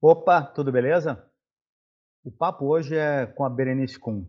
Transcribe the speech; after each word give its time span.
Opa, 0.00 0.42
tudo 0.42 0.70
beleza? 0.70 1.20
O 2.24 2.30
papo 2.30 2.66
hoje 2.66 2.96
é 2.96 3.26
com 3.26 3.44
a 3.44 3.50
Berenice 3.50 3.98
Kuhn. 3.98 4.24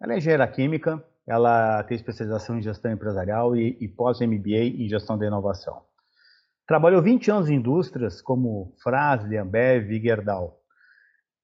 Ela 0.00 0.14
é 0.14 0.18
engenheira 0.18 0.46
química, 0.46 1.04
ela 1.26 1.82
tem 1.82 1.96
especialização 1.96 2.56
em 2.56 2.62
gestão 2.62 2.92
empresarial 2.92 3.56
e, 3.56 3.76
e 3.80 3.88
pós-MBA 3.88 4.76
em 4.78 4.88
gestão 4.88 5.18
da 5.18 5.26
inovação. 5.26 5.82
Trabalhou 6.68 7.02
20 7.02 7.32
anos 7.32 7.50
em 7.50 7.56
indústrias 7.56 8.22
como 8.22 8.76
Frasle, 8.80 9.36
Ambev 9.36 9.90
e 9.90 10.00
Gerdau. 10.00 10.60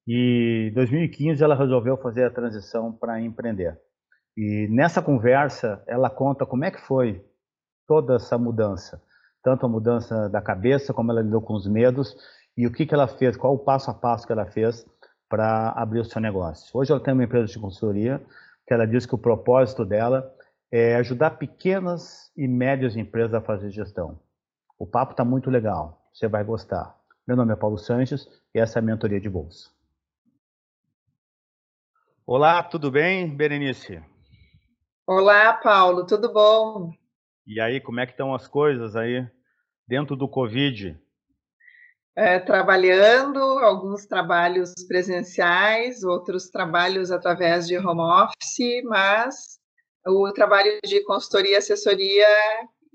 E 0.07 0.69
em 0.71 0.73
2015 0.73 1.43
ela 1.43 1.53
resolveu 1.53 1.97
fazer 1.97 2.23
a 2.23 2.31
transição 2.31 2.93
para 2.93 3.19
empreender. 3.19 3.77
E 4.37 4.69
nessa 4.69 5.01
conversa 5.01 5.83
ela 5.85 6.09
conta 6.09 6.45
como 6.45 6.63
é 6.63 6.71
que 6.71 6.79
foi 6.79 7.21
toda 7.85 8.15
essa 8.15 8.37
mudança, 8.37 9.03
tanto 9.43 9.65
a 9.65 9.69
mudança 9.69 10.29
da 10.29 10.41
cabeça 10.41 10.93
como 10.93 11.11
ela 11.11 11.21
lidou 11.21 11.41
com 11.41 11.55
os 11.55 11.67
medos 11.67 12.15
e 12.57 12.65
o 12.65 12.71
que, 12.71 12.85
que 12.85 12.93
ela 12.93 13.07
fez, 13.07 13.35
qual 13.35 13.53
o 13.53 13.59
passo 13.59 13.91
a 13.91 13.93
passo 13.93 14.25
que 14.25 14.31
ela 14.31 14.45
fez 14.45 14.85
para 15.27 15.71
abrir 15.71 15.99
o 15.99 16.05
seu 16.05 16.21
negócio. 16.21 16.69
Hoje 16.77 16.91
ela 16.91 17.01
tem 17.01 17.13
uma 17.13 17.23
empresa 17.23 17.47
de 17.47 17.59
consultoria 17.59 18.25
que 18.65 18.73
ela 18.73 18.85
diz 18.85 19.05
que 19.05 19.15
o 19.15 19.19
propósito 19.19 19.83
dela 19.83 20.33
é 20.71 20.95
ajudar 20.95 21.31
pequenas 21.31 22.31
e 22.35 22.47
médias 22.47 22.95
empresas 22.95 23.33
a 23.33 23.41
fazer 23.41 23.69
gestão. 23.71 24.19
O 24.77 24.87
papo 24.87 25.11
está 25.11 25.23
muito 25.23 25.49
legal, 25.49 26.09
você 26.13 26.27
vai 26.27 26.43
gostar. 26.43 26.95
Meu 27.27 27.35
nome 27.35 27.53
é 27.53 27.55
Paulo 27.55 27.77
Sanches 27.77 28.27
e 28.53 28.59
essa 28.59 28.79
é 28.79 28.81
a 28.81 28.83
mentoria 28.83 29.19
de 29.19 29.29
bolsa. 29.29 29.69
Olá, 32.25 32.63
tudo 32.63 32.89
bem, 32.89 33.35
Berenice? 33.35 34.01
Olá, 35.05 35.53
Paulo, 35.53 36.05
tudo 36.05 36.33
bom? 36.33 36.91
E 37.45 37.59
aí, 37.61 37.79
como 37.79 37.99
é 37.99 38.05
que 38.05 38.13
estão 38.13 38.33
as 38.33 38.47
coisas 38.47 38.95
aí 38.95 39.27
dentro 39.87 40.15
do 40.15 40.27
Covid? 40.27 40.99
É, 42.15 42.39
trabalhando, 42.39 43.39
alguns 43.39 44.05
trabalhos 44.05 44.73
presenciais, 44.87 46.03
outros 46.03 46.49
trabalhos 46.49 47.11
através 47.11 47.67
de 47.67 47.77
home 47.77 48.01
office, 48.01 48.83
mas 48.85 49.59
o 50.07 50.31
trabalho 50.31 50.79
de 50.85 51.03
consultoria 51.03 51.53
e 51.53 51.57
assessoria 51.57 52.27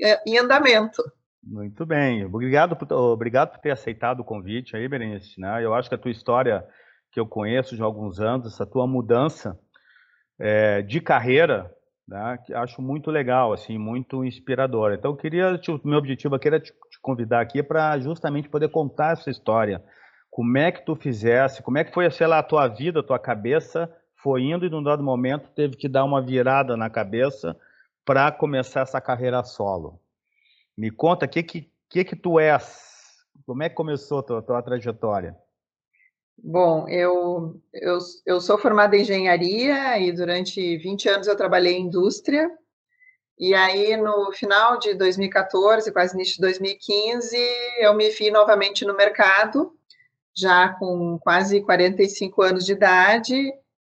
é 0.01 0.21
em 0.27 0.39
andamento. 0.39 1.03
Muito 1.43 1.85
bem, 1.85 2.25
obrigado 2.25 2.77
por, 2.77 2.91
obrigado 2.93 3.51
por 3.53 3.61
ter 3.61 3.71
aceitado 3.71 4.21
o 4.21 4.25
convite 4.25 4.77
aí, 4.77 4.89
Berenice. 4.89 5.41
Né? 5.41 5.65
Eu 5.65 5.75
acho 5.75 5.89
que 5.89 5.95
a 5.95 5.99
tua 5.99 6.11
história, 6.11 6.67
que 7.13 7.21
eu 7.21 7.27
conheço 7.27 7.77
de 7.77 7.83
alguns 7.83 8.21
anos, 8.21 8.53
essa 8.53 8.67
tua 8.67 8.87
mudança 8.87 9.59
é, 10.39 10.81
de 10.83 11.01
carreira, 11.01 11.71
né, 12.09 12.39
que 12.45 12.53
acho 12.53 12.83
muito 12.83 13.11
legal, 13.11 13.53
assim, 13.53 13.79
muito 13.79 14.25
inspiradora. 14.25 14.95
Então, 14.95 15.15
queria, 15.15 15.61
meu 15.85 15.99
objetivo 15.99 16.35
aqui 16.35 16.49
era 16.49 16.59
te 16.59 16.73
convidar 17.01 17.41
aqui 17.41 17.63
para 17.63 17.99
justamente 17.99 18.49
poder 18.49 18.69
contar 18.69 19.13
essa 19.13 19.31
história. 19.31 19.83
Como 20.31 20.57
é 20.59 20.71
que 20.71 20.85
tu 20.85 20.95
fizesse, 20.95 21.63
como 21.63 21.79
é 21.79 21.85
que 21.85 21.93
foi, 21.93 22.11
sei 22.11 22.27
lá, 22.27 22.39
a 22.39 22.43
tua 22.43 22.69
vida, 22.69 23.01
a 23.01 23.03
tua 23.03 23.19
cabeça 23.19 23.93
foi 24.23 24.43
indo 24.43 24.65
e 24.65 24.71
num 24.71 24.83
dado 24.83 25.03
momento 25.03 25.51
teve 25.55 25.77
que 25.77 25.89
dar 25.89 26.05
uma 26.05 26.23
virada 26.23 26.77
na 26.77 26.91
cabeça 26.91 27.57
para 28.05 28.31
começar 28.31 28.83
essa 28.83 29.01
carreira 29.01 29.43
solo. 29.43 30.01
Me 30.77 30.91
conta, 30.91 31.27
o 31.27 31.29
que, 31.29 31.43
que, 31.43 31.71
que 31.89 32.05
que 32.05 32.17
tu 32.17 32.39
és? 32.39 32.89
Como 33.47 33.63
é 33.63 33.69
que 33.69 33.75
começou 33.75 34.21
a 34.21 34.23
tua, 34.23 34.43
tua 34.43 34.63
trajetória? 34.63 35.37
Bom, 36.43 36.89
eu, 36.89 37.61
eu, 37.73 37.99
eu 38.25 38.41
sou 38.41 38.57
formada 38.57 38.97
em 38.97 39.03
engenharia 39.03 39.99
e 39.99 40.11
durante 40.13 40.79
20 40.79 41.09
anos 41.09 41.27
eu 41.27 41.37
trabalhei 41.37 41.75
em 41.75 41.83
indústria. 41.83 42.51
E 43.41 43.55
aí, 43.55 43.97
no 43.97 44.31
final 44.33 44.79
de 44.79 44.93
2014, 44.93 45.91
quase 45.93 46.15
início 46.15 46.35
de 46.35 46.43
2015, 46.43 47.35
eu 47.79 47.95
me 47.95 48.11
vi 48.11 48.31
novamente 48.31 48.85
no 48.85 48.95
mercado, 48.95 49.73
já 50.37 50.69
com 50.75 51.19
quase 51.19 51.63
45 51.63 52.43
anos 52.43 52.67
de 52.67 52.73
idade, 52.73 53.51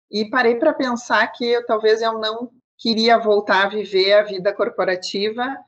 e 0.08 0.30
parei 0.30 0.54
para 0.54 0.72
pensar 0.72 1.26
que 1.32 1.44
eu, 1.44 1.66
talvez 1.66 2.00
eu 2.00 2.20
não 2.20 2.52
queria 2.78 3.18
voltar 3.18 3.64
a 3.64 3.68
viver 3.68 4.12
a 4.12 4.22
vida 4.22 4.52
corporativa, 4.52 5.58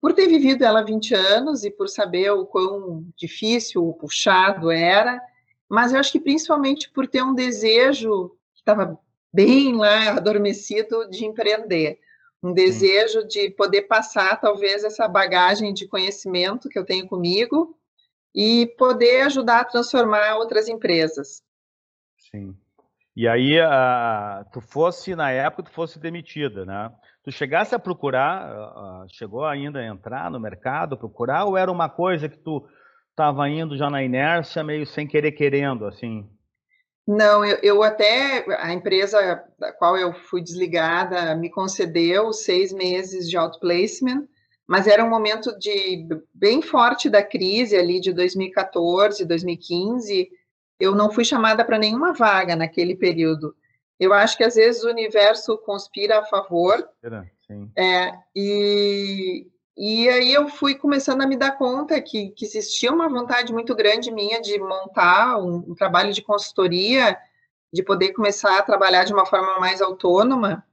por 0.00 0.12
ter 0.12 0.28
vivido 0.28 0.64
ela 0.64 0.84
20 0.84 1.12
anos 1.16 1.64
e 1.64 1.72
por 1.72 1.88
saber 1.88 2.30
o 2.30 2.46
quão 2.46 3.04
difícil, 3.16 3.94
puxado 3.94 4.70
era, 4.70 5.20
mas 5.68 5.92
eu 5.92 5.98
acho 5.98 6.12
que 6.12 6.20
principalmente 6.20 6.88
por 6.88 7.08
ter 7.08 7.24
um 7.24 7.34
desejo 7.34 8.28
que 8.54 8.60
estava 8.60 8.96
bem 9.32 9.74
lá 9.74 10.10
adormecido 10.10 11.10
de 11.10 11.24
empreender 11.24 11.98
um 12.44 12.52
desejo 12.52 13.22
Sim. 13.22 13.26
de 13.26 13.50
poder 13.50 13.82
passar 13.82 14.38
talvez 14.38 14.84
essa 14.84 15.08
bagagem 15.08 15.72
de 15.72 15.88
conhecimento 15.88 16.68
que 16.68 16.78
eu 16.78 16.84
tenho 16.84 17.06
comigo 17.06 17.74
e 18.34 18.66
poder 18.76 19.22
ajudar 19.22 19.60
a 19.60 19.64
transformar 19.64 20.36
outras 20.36 20.68
empresas. 20.68 21.42
Sim. 22.30 22.54
E 23.16 23.26
aí, 23.26 23.58
uh, 23.60 24.44
tu 24.52 24.60
fosse, 24.60 25.14
na 25.14 25.30
época, 25.30 25.62
tu 25.62 25.70
fosse 25.70 25.98
demitida, 25.98 26.66
né? 26.66 26.90
Tu 27.22 27.30
chegasse 27.30 27.74
a 27.74 27.78
procurar, 27.78 28.52
uh, 28.52 29.06
chegou 29.08 29.46
ainda 29.46 29.78
a 29.78 29.86
entrar 29.86 30.30
no 30.30 30.38
mercado, 30.38 30.98
procurar, 30.98 31.44
ou 31.44 31.56
era 31.56 31.70
uma 31.70 31.88
coisa 31.88 32.28
que 32.28 32.36
tu 32.36 32.66
estava 33.10 33.48
indo 33.48 33.76
já 33.76 33.88
na 33.88 34.02
inércia, 34.02 34.64
meio 34.64 34.84
sem 34.84 35.06
querer 35.06 35.32
querendo, 35.32 35.86
assim? 35.86 36.28
Não, 37.06 37.44
eu, 37.44 37.58
eu, 37.62 37.82
até, 37.82 38.44
a 38.58 38.72
empresa 38.72 39.44
da 39.58 39.72
qual 39.72 39.96
eu 39.96 40.14
fui 40.14 40.40
desligada 40.40 41.34
me 41.34 41.50
concedeu 41.50 42.32
seis 42.32 42.72
meses 42.72 43.28
de 43.28 43.36
outplacement, 43.36 44.26
mas 44.66 44.86
era 44.86 45.04
um 45.04 45.10
momento 45.10 45.56
de 45.58 46.06
bem 46.32 46.62
forte 46.62 47.10
da 47.10 47.22
crise 47.22 47.76
ali 47.76 48.00
de 48.00 48.12
2014, 48.12 49.24
2015. 49.26 50.30
Eu 50.80 50.94
não 50.94 51.12
fui 51.12 51.24
chamada 51.24 51.62
para 51.62 51.78
nenhuma 51.78 52.14
vaga 52.14 52.56
naquele 52.56 52.96
período. 52.96 53.54
Eu 54.00 54.14
acho 54.14 54.36
que 54.36 54.44
às 54.44 54.54
vezes 54.54 54.82
o 54.82 54.90
universo 54.90 55.58
conspira 55.58 56.20
a 56.20 56.24
favor. 56.24 56.88
Sim. 57.46 57.70
É, 57.76 58.12
e, 58.34 59.46
e 59.76 60.08
aí 60.08 60.32
eu 60.32 60.48
fui 60.48 60.76
começando 60.76 61.22
a 61.22 61.26
me 61.26 61.36
dar 61.36 61.58
conta 61.58 62.00
que, 62.00 62.30
que 62.30 62.44
existia 62.44 62.92
uma 62.92 63.08
vontade 63.08 63.52
muito 63.52 63.74
grande 63.74 64.10
minha 64.10 64.40
de 64.40 64.56
montar 64.58 65.38
um, 65.38 65.56
um, 65.56 65.74
trabalho 65.74 66.12
de 66.12 66.22
consultoria, 66.22 67.16
de 67.72 67.82
poder 67.82 68.12
começar 68.12 68.56
a 68.56 68.62
trabalhar 68.62 69.02
de 69.02 69.12
uma 69.12 69.26
forma 69.26 69.58
mais 69.58 69.82
autônoma. 69.82 70.64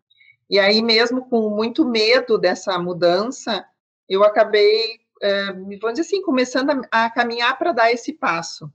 E 0.48 0.60
aí, 0.60 0.84
mesmo 0.84 1.28
com 1.28 1.50
muito 1.50 1.84
medo 1.84 2.38
dessa 2.38 2.78
mudança, 2.78 3.66
eu 4.08 4.24
acabei, 4.24 5.00
é, 5.22 5.52
vamos 5.52 5.80
dizer 5.80 6.02
assim, 6.02 6.22
começando 6.22 6.70
a, 6.92 7.06
a 7.06 7.10
caminhar 7.10 7.58
para 7.58 7.72
dar 7.72 7.92
esse 7.92 8.14
passo. 8.14 8.72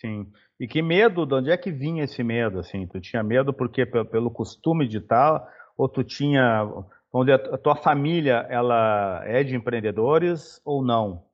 Sim. 0.00 0.26
E 0.58 0.66
que 0.66 0.82
medo, 0.82 1.24
de 1.24 1.34
onde 1.34 1.50
é 1.52 1.56
que 1.56 1.70
vinha 1.70 2.02
esse 2.02 2.24
medo? 2.24 2.58
Assim, 2.58 2.84
tu 2.84 3.00
tinha 3.00 3.22
medo 3.22 3.52
porque 3.52 3.86
pelo 3.86 4.28
costume 4.28 4.88
de 4.88 5.00
tal, 5.00 5.48
ou 5.76 5.88
tu 5.88 6.02
tinha 6.02 6.68
Vamos 7.12 7.26
dizer, 7.26 7.54
a 7.54 7.58
tua 7.58 7.74
família, 7.74 8.46
ela 8.50 9.22
é 9.24 9.42
de 9.42 9.56
empreendedores 9.56 10.60
ou 10.64 10.82
não? 10.82 11.26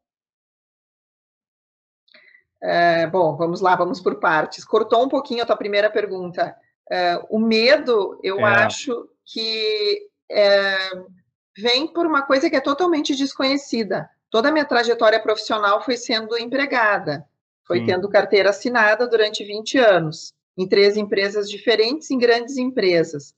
É, 2.63 3.07
bom, 3.09 3.37
vamos 3.37 3.61
lá, 3.61 3.77
vamos 3.77 4.01
por 4.01 4.19
partes. 4.21 4.65
Cortou 4.65 5.05
um 5.05 5.09
pouquinho 5.09 5.43
a 5.43 5.47
tua 5.47 5.57
primeira 5.57 5.91
pergunta. 5.91 6.57
É, 6.91 7.21
o 7.29 7.39
medo, 7.39 8.19
eu 8.23 8.41
é. 8.41 8.45
acho 8.45 9.09
que 9.25 10.09
é, 10.31 10.91
vem 11.57 11.93
por 11.93 12.07
uma 12.07 12.23
coisa 12.23 12.49
que 12.49 12.57
é 12.57 12.61
totalmente 12.61 13.15
desconhecida. 13.15 14.09
Toda 14.31 14.49
a 14.49 14.53
minha 14.53 14.65
trajetória 14.65 15.21
profissional 15.21 15.83
foi 15.83 15.97
sendo 15.97 16.39
empregada, 16.39 17.25
foi 17.67 17.85
tendo 17.85 18.09
carteira 18.09 18.51
assinada 18.51 19.07
durante 19.07 19.45
20 19.45 19.79
anos, 19.79 20.33
em 20.57 20.67
três 20.67 20.97
empresas 20.97 21.49
diferentes, 21.49 22.11
em 22.11 22.19
grandes 22.19 22.57
empresas. 22.57 23.35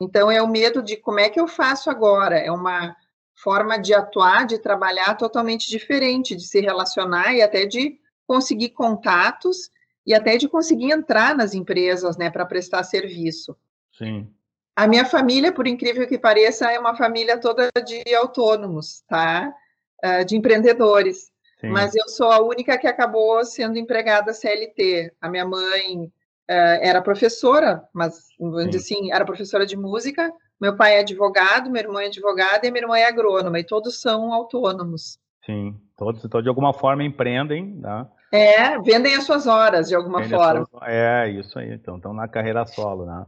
Então, 0.00 0.30
é 0.30 0.40
o 0.42 0.48
medo 0.48 0.82
de 0.82 0.96
como 0.96 1.20
é 1.20 1.28
que 1.28 1.38
eu 1.38 1.46
faço 1.46 1.90
agora? 1.90 2.38
É 2.38 2.50
uma 2.50 2.96
forma 3.34 3.78
de 3.78 3.94
atuar, 3.94 4.46
de 4.46 4.58
trabalhar 4.58 5.14
totalmente 5.14 5.68
diferente, 5.68 6.36
de 6.36 6.46
se 6.46 6.60
relacionar 6.60 7.34
e 7.34 7.42
até 7.42 7.66
de 7.66 7.98
conseguir 8.26 8.70
contatos 8.70 9.70
e 10.06 10.14
até 10.14 10.36
de 10.36 10.48
conseguir 10.48 10.90
entrar 10.90 11.36
nas 11.36 11.54
empresas, 11.54 12.16
né, 12.16 12.30
para 12.30 12.46
prestar 12.46 12.82
serviço. 12.84 13.56
Sim. 13.92 14.28
A 14.74 14.86
minha 14.86 15.04
família, 15.04 15.52
por 15.52 15.66
incrível 15.66 16.06
que 16.06 16.18
pareça, 16.18 16.70
é 16.70 16.78
uma 16.78 16.96
família 16.96 17.38
toda 17.38 17.70
de 17.84 18.14
autônomos, 18.14 19.02
tá? 19.08 19.52
Uh, 20.02 20.24
de 20.24 20.36
empreendedores. 20.36 21.30
Sim. 21.60 21.68
Mas 21.68 21.94
eu 21.94 22.08
sou 22.08 22.30
a 22.30 22.40
única 22.40 22.78
que 22.78 22.86
acabou 22.86 23.44
sendo 23.44 23.78
empregada 23.78 24.32
CLT. 24.32 25.12
A 25.20 25.28
minha 25.28 25.44
mãe 25.44 26.10
era 26.52 27.02
professora, 27.02 27.82
mas 27.92 28.28
vamos 28.38 28.74
assim, 28.74 29.12
era 29.12 29.24
professora 29.24 29.66
de 29.66 29.76
música. 29.76 30.32
Meu 30.60 30.76
pai 30.76 30.96
é 30.96 31.00
advogado, 31.00 31.70
meu 31.70 31.80
irmão 31.80 32.00
é 32.00 32.06
advogado 32.06 32.64
e 32.64 32.70
minha 32.70 32.82
irmã 32.82 32.98
é 32.98 33.06
agrônoma, 33.06 33.58
e 33.58 33.64
todos 33.64 34.00
são 34.00 34.32
autônomos. 34.32 35.18
Sim, 35.44 35.74
todos 35.96 36.24
então, 36.24 36.42
de 36.42 36.48
alguma 36.48 36.72
forma 36.72 37.02
empreendem, 37.02 37.74
né? 37.76 38.06
É, 38.32 38.78
vendem 38.80 39.16
as 39.16 39.24
suas 39.24 39.46
horas 39.46 39.88
de 39.88 39.94
alguma 39.94 40.20
vendem 40.20 40.38
forma. 40.38 40.66
Suas... 40.66 40.82
É, 40.86 41.28
isso 41.30 41.58
aí, 41.58 41.72
então, 41.72 41.96
estão 41.96 42.12
na 42.12 42.28
carreira 42.28 42.66
solo, 42.66 43.06
né? 43.06 43.26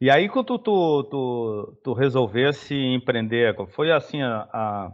E 0.00 0.10
aí, 0.10 0.28
quando 0.28 0.58
tu, 0.58 1.04
tu, 1.04 1.78
tu 1.82 1.92
resolvesse 1.92 2.74
empreender, 2.74 3.54
foi 3.68 3.92
assim, 3.92 4.22
a, 4.22 4.48
a, 4.52 4.92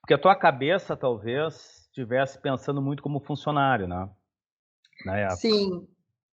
porque 0.00 0.14
a 0.14 0.18
tua 0.18 0.36
cabeça 0.36 0.96
talvez 0.96 1.86
estivesse 1.88 2.40
pensando 2.40 2.82
muito 2.82 3.02
como 3.02 3.20
funcionário, 3.20 3.88
né? 3.88 4.08
na 5.04 5.18
época. 5.18 5.36
Sim, 5.36 5.86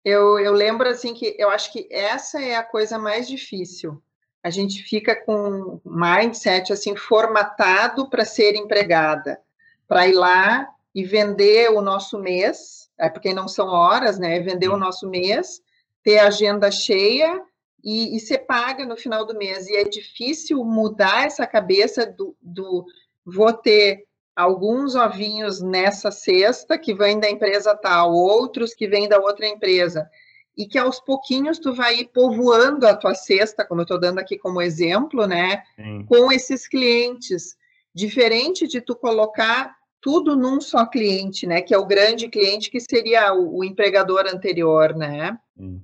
eu, 0.04 0.40
eu 0.40 0.52
lembro 0.52 0.88
assim 0.90 1.14
que 1.14 1.36
eu 1.38 1.50
acho 1.50 1.72
que 1.72 1.88
essa 1.90 2.42
é 2.42 2.56
a 2.56 2.64
coisa 2.64 2.98
mais 2.98 3.28
difícil. 3.28 4.02
A 4.44 4.50
gente 4.50 4.84
fica 4.84 5.16
com 5.16 5.80
mindset 5.86 6.74
assim 6.74 6.96
formatado 6.96 8.10
para 8.10 8.26
ser 8.26 8.56
empregada, 8.56 9.40
para 9.88 10.08
ir 10.08 10.14
lá 10.14 10.68
e 10.94 11.04
vender 11.04 11.72
o 11.72 11.82
nosso 11.82 12.20
mês, 12.20 12.90
é 12.98 13.10
porque 13.10 13.34
não 13.34 13.48
são 13.48 13.68
horas, 13.68 14.20
né? 14.20 14.40
Vender 14.42 14.68
o 14.68 14.78
nosso 14.78 15.10
mês, 15.10 15.62
ter 16.04 16.20
a 16.20 16.28
agenda 16.28 16.70
cheia 16.70 17.42
e, 17.84 18.16
e 18.16 18.20
ser 18.20 18.40
paga 18.40 18.86
no 18.86 18.98
final 18.98 19.26
do 19.26 19.36
mês. 19.36 19.68
E 19.68 19.76
é 19.78 19.86
difícil 19.86 20.64
mudar 20.64 21.26
essa 21.26 21.48
cabeça 21.48 22.06
do, 22.06 22.36
do 22.42 22.86
vou 23.26 23.54
ter 23.54 24.06
alguns 24.36 24.96
ovinhos 24.96 25.62
nessa 25.62 26.12
cesta 26.12 26.78
que 26.78 26.94
vêm 26.94 27.20
da 27.20 27.30
empresa 27.30 27.76
tal, 27.76 28.12
outros 28.14 28.74
que 28.74 28.88
vêm 28.88 29.08
da 29.08 29.20
outra 29.20 29.48
empresa, 29.48 30.10
e 30.58 30.68
que 30.68 30.78
aos 30.78 31.00
pouquinhos 31.00 31.60
tu 31.60 31.74
vai 31.74 32.00
ir 32.00 32.06
povoando 32.08 32.88
a 32.88 32.96
tua 32.96 33.16
cesta, 33.16 33.66
como 33.66 33.82
eu 33.82 33.84
estou 33.84 34.00
dando 34.00 34.20
aqui 34.20 34.38
como 34.38 34.62
exemplo, 34.62 35.26
né, 35.28 35.64
Sim. 35.76 36.06
com 36.06 36.32
esses 36.32 36.68
clientes, 36.68 37.56
diferente 37.94 38.68
de 38.68 38.82
tu 38.82 38.96
colocar 38.96 39.76
tudo 40.02 40.36
num 40.36 40.60
só 40.60 40.86
cliente, 40.86 41.48
né, 41.48 41.62
que 41.62 41.74
é 41.74 41.78
o 41.78 41.86
grande 41.86 42.28
cliente 42.28 42.70
que 42.70 42.80
seria 42.80 43.34
o, 43.34 43.60
o 43.60 43.64
empregador 43.64 44.28
anterior, 44.28 44.96
né. 44.96 45.38
Sim. 45.58 45.82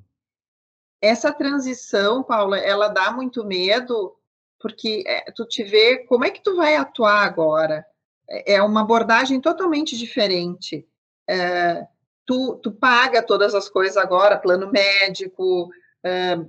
Essa 1.01 1.31
transição, 1.31 2.22
Paula, 2.22 2.60
ela 2.60 2.90
dá 2.90 3.12
muito 3.12 3.46
medo, 3.46 4.13
porque 4.60 5.04
é, 5.07 5.31
tu 5.31 5.46
te 5.46 5.63
vê, 5.63 6.00
como 6.00 6.25
é 6.25 6.30
que 6.30 6.44
tu 6.44 6.57
vai 6.57 6.75
atuar 6.75 7.24
agora? 7.24 7.86
É, 8.29 8.55
é 8.55 8.63
uma 8.63 8.81
abordagem 8.81 9.41
totalmente 9.41 9.97
diferente. 9.97 10.87
É, 11.27 11.85
tu, 12.25 12.59
tu 12.61 12.71
paga 12.71 13.21
todas 13.21 13.55
as 13.55 13.67
coisas 13.67 13.97
agora, 13.97 14.37
plano 14.37 14.71
médico, 14.71 15.69
é, 16.03 16.39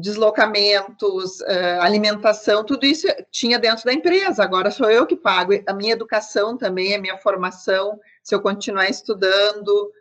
deslocamentos, 0.00 1.40
é, 1.42 1.78
alimentação, 1.78 2.64
tudo 2.64 2.86
isso 2.86 3.08
tinha 3.30 3.58
dentro 3.58 3.84
da 3.84 3.92
empresa, 3.92 4.44
agora 4.44 4.70
sou 4.70 4.90
eu 4.90 5.06
que 5.06 5.16
pago. 5.16 5.52
A 5.66 5.72
minha 5.72 5.92
educação 5.92 6.56
também, 6.56 6.94
a 6.94 7.00
minha 7.00 7.18
formação, 7.18 7.98
se 8.22 8.34
eu 8.34 8.40
continuar 8.40 8.88
estudando, 8.88 9.92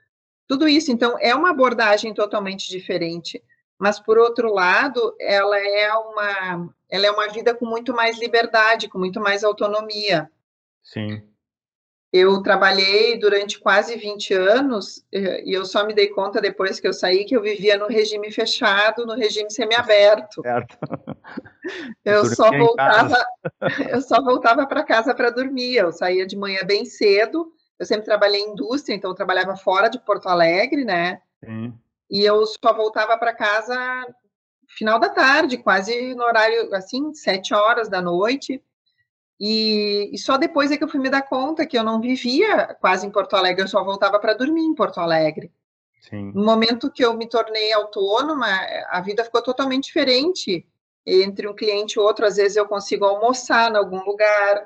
tudo 0.47 0.67
isso. 0.67 0.91
Então, 0.91 1.17
é 1.19 1.33
uma 1.33 1.49
abordagem 1.51 2.13
totalmente 2.13 2.69
diferente. 2.69 3.41
Mas, 3.79 3.99
por 3.99 4.19
outro 4.19 4.53
lado, 4.53 5.15
ela 5.19 5.57
é 5.57 5.91
uma, 5.93 6.69
ela 6.87 7.05
é 7.07 7.11
uma 7.11 7.27
vida 7.29 7.55
com 7.55 7.65
muito 7.65 7.93
mais 7.95 8.19
liberdade, 8.19 8.87
com 8.87 8.99
muito 8.99 9.19
mais 9.19 9.43
autonomia. 9.43 10.29
Sim. 10.83 11.21
Eu 12.13 12.41
trabalhei 12.41 13.17
durante 13.17 13.57
quase 13.59 13.95
20 13.95 14.33
anos 14.33 15.05
eh, 15.13 15.43
e 15.45 15.53
eu 15.53 15.65
só 15.65 15.85
me 15.85 15.93
dei 15.93 16.09
conta 16.09 16.41
depois 16.41 16.77
que 16.77 16.87
eu 16.87 16.91
saí 16.91 17.23
que 17.23 17.35
eu 17.35 17.41
vivia 17.41 17.77
no 17.77 17.87
regime 17.87 18.29
fechado, 18.31 19.05
no 19.05 19.15
regime 19.15 19.49
semiaberto. 19.49 20.41
Certo. 20.43 20.77
Eu 22.03 22.25
só 22.25 22.49
voltava, 22.51 23.25
eu 23.89 24.01
só 24.01 24.21
voltava 24.21 24.65
para 24.65 24.83
casa 24.83 25.13
para 25.13 25.29
dormir. 25.29 25.75
Eu 25.75 25.91
saía 25.91 26.25
de 26.25 26.35
manhã 26.35 26.61
bem 26.65 26.85
cedo. 26.85 27.51
Eu 27.79 27.85
sempre 27.85 28.05
trabalhei 28.05 28.41
em 28.41 28.51
indústria, 28.51 28.93
então 28.93 29.09
eu 29.09 29.15
trabalhava 29.15 29.55
fora 29.55 29.89
de 29.89 29.99
Porto 29.99 30.27
Alegre, 30.27 30.85
né? 30.85 31.21
Sim. 31.43 31.73
E 32.09 32.23
eu 32.23 32.45
só 32.45 32.73
voltava 32.73 33.17
para 33.17 33.33
casa 33.33 33.75
final 34.67 34.99
da 34.99 35.09
tarde, 35.09 35.57
quase 35.57 36.13
no 36.13 36.23
horário 36.23 36.73
assim, 36.75 37.13
sete 37.13 37.53
horas 37.53 37.89
da 37.89 38.01
noite. 38.01 38.63
E, 39.43 40.11
e, 40.13 40.19
só 40.19 40.37
depois 40.37 40.71
é 40.71 40.77
que 40.77 40.83
eu 40.83 40.87
fui 40.87 40.99
me 40.99 41.09
dar 41.09 41.23
conta 41.23 41.65
que 41.65 41.75
eu 41.75 41.83
não 41.83 41.99
vivia 41.99 42.75
quase 42.79 43.07
em 43.07 43.09
Porto 43.09 43.35
Alegre, 43.35 43.63
eu 43.63 43.67
só 43.67 43.83
voltava 43.83 44.19
para 44.19 44.35
dormir 44.35 44.61
em 44.61 44.75
Porto 44.75 44.99
Alegre. 44.99 45.51
Sim. 45.99 46.31
No 46.35 46.45
momento 46.45 46.91
que 46.91 47.03
eu 47.03 47.15
me 47.15 47.27
tornei 47.27 47.73
autônoma, 47.73 48.45
a 48.91 49.01
vida 49.01 49.23
ficou 49.23 49.41
totalmente 49.41 49.85
diferente 49.85 50.63
entre 51.03 51.47
um 51.47 51.55
cliente 51.55 51.95
e 51.95 51.99
outro. 51.99 52.23
Às 52.23 52.35
vezes 52.35 52.55
eu 52.55 52.67
consigo 52.67 53.03
almoçar 53.03 53.71
em 53.71 53.77
algum 53.77 54.03
lugar, 54.03 54.63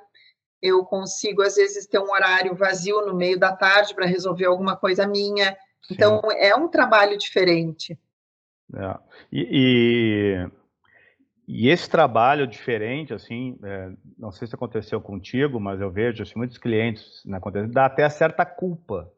eu 0.62 0.84
consigo, 0.84 1.42
às 1.42 1.56
vezes, 1.56 1.88
ter 1.88 2.00
um 2.00 2.12
horário 2.12 2.54
vazio 2.54 3.06
no 3.06 3.16
meio 3.16 3.40
da 3.40 3.56
tarde 3.56 3.96
para 3.96 4.06
resolver 4.06 4.46
alguma 4.46 4.76
coisa 4.76 5.08
minha. 5.08 5.56
Então, 5.90 6.20
Sim. 6.20 6.36
é 6.38 6.54
um 6.54 6.68
trabalho 6.68 7.18
diferente. 7.18 7.98
É. 8.76 8.98
E, 9.32 9.48
e 9.52 10.52
e 11.48 11.70
esse 11.70 11.90
trabalho 11.90 12.48
diferente, 12.48 13.14
assim, 13.14 13.58
é, 13.64 13.92
não 14.18 14.32
sei 14.32 14.48
se 14.48 14.56
aconteceu 14.56 15.00
contigo, 15.00 15.60
mas 15.60 15.80
eu 15.80 15.92
vejo 15.92 16.24
assim, 16.24 16.34
muitos 16.36 16.58
clientes 16.58 17.22
na 17.24 17.40
né, 17.40 17.68
dá 17.68 17.86
até 17.86 18.10
certa 18.10 18.46
culpa, 18.46 19.12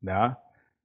né? 0.00 0.36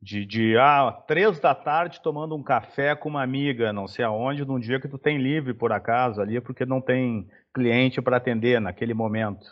De, 0.02 0.26
de, 0.26 0.58
ah, 0.58 0.92
três 1.08 1.40
da 1.40 1.56
tarde 1.56 2.02
tomando 2.02 2.36
um 2.36 2.44
café 2.44 2.94
com 2.94 3.08
uma 3.08 3.24
amiga, 3.24 3.72
não 3.72 3.88
sei 3.88 4.04
aonde, 4.04 4.44
num 4.44 4.60
dia 4.60 4.80
que 4.80 4.88
tu 4.88 4.98
tem 4.98 5.18
livre, 5.18 5.54
por 5.54 5.72
acaso, 5.72 6.20
ali, 6.20 6.42
porque 6.42 6.66
não 6.66 6.82
tem 6.82 7.30
cliente 7.54 8.02
para 8.02 8.18
atender 8.18 8.60
naquele 8.60 8.94
momento. 8.94 9.46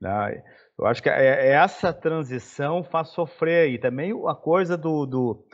Né? 0.00 0.42
Eu 0.78 0.86
acho 0.86 1.02
que 1.02 1.08
é, 1.08 1.24
é, 1.24 1.48
essa 1.52 1.92
transição 1.92 2.82
faz 2.82 3.10
sofrer, 3.10 3.70
e 3.70 3.78
também 3.78 4.12
a 4.26 4.34
coisa 4.34 4.76
do, 4.76 5.06
do 5.06 5.44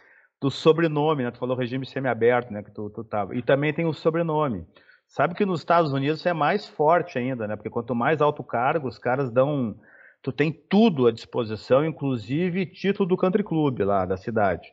do 0.42 0.50
sobrenome, 0.50 1.22
né? 1.22 1.30
Tu 1.30 1.38
falou 1.38 1.56
regime 1.56 1.86
semiaberto, 1.86 2.52
né? 2.52 2.64
Que 2.64 2.72
tu, 2.72 2.90
tu 2.90 3.04
tava. 3.04 3.36
E 3.36 3.40
também 3.40 3.72
tem 3.72 3.86
o 3.86 3.92
sobrenome. 3.92 4.66
Sabe 5.06 5.36
que 5.36 5.46
nos 5.46 5.60
Estados 5.60 5.92
Unidos 5.92 6.26
é 6.26 6.32
mais 6.32 6.66
forte 6.66 7.16
ainda, 7.16 7.46
né? 7.46 7.54
Porque 7.54 7.70
quanto 7.70 7.94
mais 7.94 8.20
alto 8.20 8.42
cargo, 8.42 8.88
os 8.88 8.98
caras 8.98 9.30
dão. 9.30 9.76
Tu 10.20 10.32
tem 10.32 10.52
tudo 10.52 11.06
à 11.06 11.12
disposição, 11.12 11.84
inclusive 11.84 12.66
título 12.66 13.08
do 13.08 13.16
country 13.16 13.44
club 13.44 13.80
lá 13.80 14.04
da 14.04 14.16
cidade. 14.16 14.72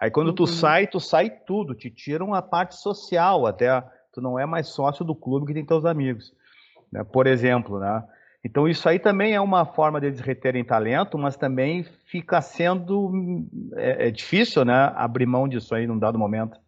Aí 0.00 0.10
quando 0.10 0.28
uhum. 0.28 0.34
tu 0.34 0.46
sai, 0.46 0.86
tu 0.86 0.98
sai 0.98 1.28
tudo, 1.28 1.74
te 1.74 1.90
tiram 1.90 2.32
a 2.32 2.40
parte 2.40 2.76
social 2.76 3.46
até. 3.46 3.82
Tu 4.10 4.22
não 4.22 4.38
é 4.38 4.46
mais 4.46 4.68
sócio 4.68 5.04
do 5.04 5.14
clube 5.14 5.46
que 5.46 5.52
tem 5.52 5.66
teus 5.66 5.84
amigos. 5.84 6.32
Né? 6.90 7.04
Por 7.04 7.26
exemplo, 7.26 7.78
né? 7.78 8.02
Então, 8.44 8.68
isso 8.68 8.86
aí 8.86 8.98
também 8.98 9.34
é 9.34 9.40
uma 9.40 9.64
forma 9.64 9.98
deles 9.98 10.20
reterem 10.20 10.62
talento, 10.62 11.16
mas 11.16 11.34
também 11.34 11.82
fica 12.04 12.42
sendo 12.42 13.10
é, 13.74 14.08
é, 14.08 14.10
difícil, 14.10 14.66
né, 14.66 14.92
abrir 14.94 15.24
mão 15.24 15.48
disso 15.48 15.74
aí 15.74 15.86
num 15.86 15.98
dado 15.98 16.18
momento. 16.18 16.58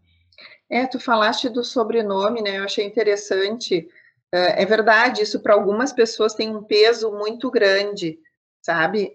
É, 0.71 0.87
tu 0.87 0.99
falaste 0.99 1.51
do 1.51 1.63
sobrenome, 1.63 2.41
né? 2.41 2.59
Eu 2.59 2.65
achei 2.65 2.85
interessante. 2.87 3.87
É, 4.33 4.63
é 4.63 4.67
verdade, 4.67 5.23
isso 5.23 5.41
para 5.41 5.53
algumas 5.53 5.93
pessoas 5.93 6.35
tem 6.35 6.55
um 6.55 6.63
peso 6.63 7.13
muito 7.13 7.51
grande, 7.51 8.19
sabe? 8.63 9.13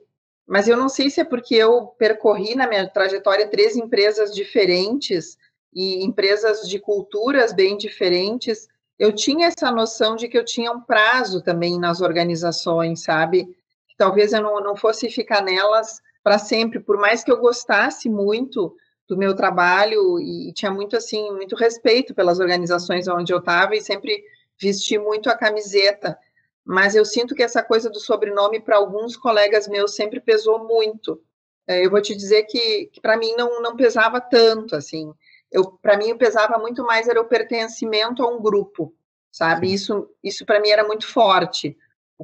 Mas 0.48 0.68
eu 0.68 0.78
não 0.78 0.88
sei 0.88 1.10
se 1.10 1.20
é 1.20 1.24
porque 1.24 1.56
eu 1.56 1.88
percorri 1.98 2.56
na 2.56 2.68
minha 2.68 2.88
trajetória 2.88 3.50
três 3.50 3.76
empresas 3.76 4.34
diferentes 4.34 5.36
e 5.74 6.06
empresas 6.06 6.68
de 6.68 6.80
culturas 6.80 7.54
bem 7.54 7.76
diferentes 7.76 8.68
eu 9.02 9.12
tinha 9.12 9.48
essa 9.48 9.72
noção 9.72 10.16
de 10.16 10.28
que 10.28 10.38
eu 10.38 10.46
tinha 10.46 10.72
um 10.72 10.80
prazo 10.80 11.42
também 11.42 11.80
nas 11.80 12.02
organizações, 12.02 13.02
sabe? 13.02 13.46
Que 13.88 13.98
talvez 13.98 14.32
eu 14.32 14.44
não, 14.44 14.62
não 14.62 14.76
fosse 14.76 15.10
ficar 15.10 15.42
nelas 15.42 16.00
para 16.22 16.38
sempre, 16.38 16.80
por 16.80 16.98
mais 17.00 17.24
que 17.24 17.32
eu 17.32 17.40
gostasse 17.40 18.08
muito 18.08 18.76
do 19.08 19.18
meu 19.18 19.36
trabalho 19.36 20.20
e 20.20 20.54
tinha 20.54 20.70
muito 20.70 20.96
assim, 20.96 21.32
muito 21.32 21.56
respeito 21.56 22.14
pelas 22.14 22.40
organizações 22.40 23.08
onde 23.08 23.34
eu 23.34 23.40
estava 23.40 23.76
e 23.76 23.82
sempre 23.82 24.24
vesti 24.62 25.00
muito 25.00 25.32
a 25.32 25.36
camiseta. 25.36 26.16
Mas 26.64 26.94
eu 26.94 27.04
sinto 27.04 27.34
que 27.34 27.42
essa 27.42 27.64
coisa 27.64 27.90
do 27.90 28.00
sobrenome 28.00 28.60
para 28.60 28.78
alguns 28.78 29.18
colegas 29.18 29.68
meus 29.68 29.96
sempre 29.96 30.20
pesou 30.20 30.64
muito. 30.68 31.20
É, 31.66 31.84
eu 31.84 31.90
vou 31.90 32.04
te 32.04 32.16
dizer 32.16 32.44
que, 32.44 32.86
que 32.94 33.02
para 33.02 33.18
mim 33.18 33.34
não, 33.36 33.64
não 33.64 33.76
pesava 33.76 34.22
tanto 34.22 34.76
assim 34.76 35.12
eu 35.52 35.72
para 35.82 35.98
mim 35.98 36.18
pesava 36.18 36.58
muito 36.58 36.84
mais 36.84 37.08
era 37.08 37.20
o 37.20 37.26
pertencimento 37.26 38.24
a 38.24 38.28
um 38.28 38.42
grupo, 38.42 38.94
sabe? 39.32 39.72
Isso 39.72 40.10
isso 40.24 40.46
para 40.46 40.60
mim 40.60 40.70
era 40.70 40.86
muito 40.86 41.08
forte, 41.08 41.78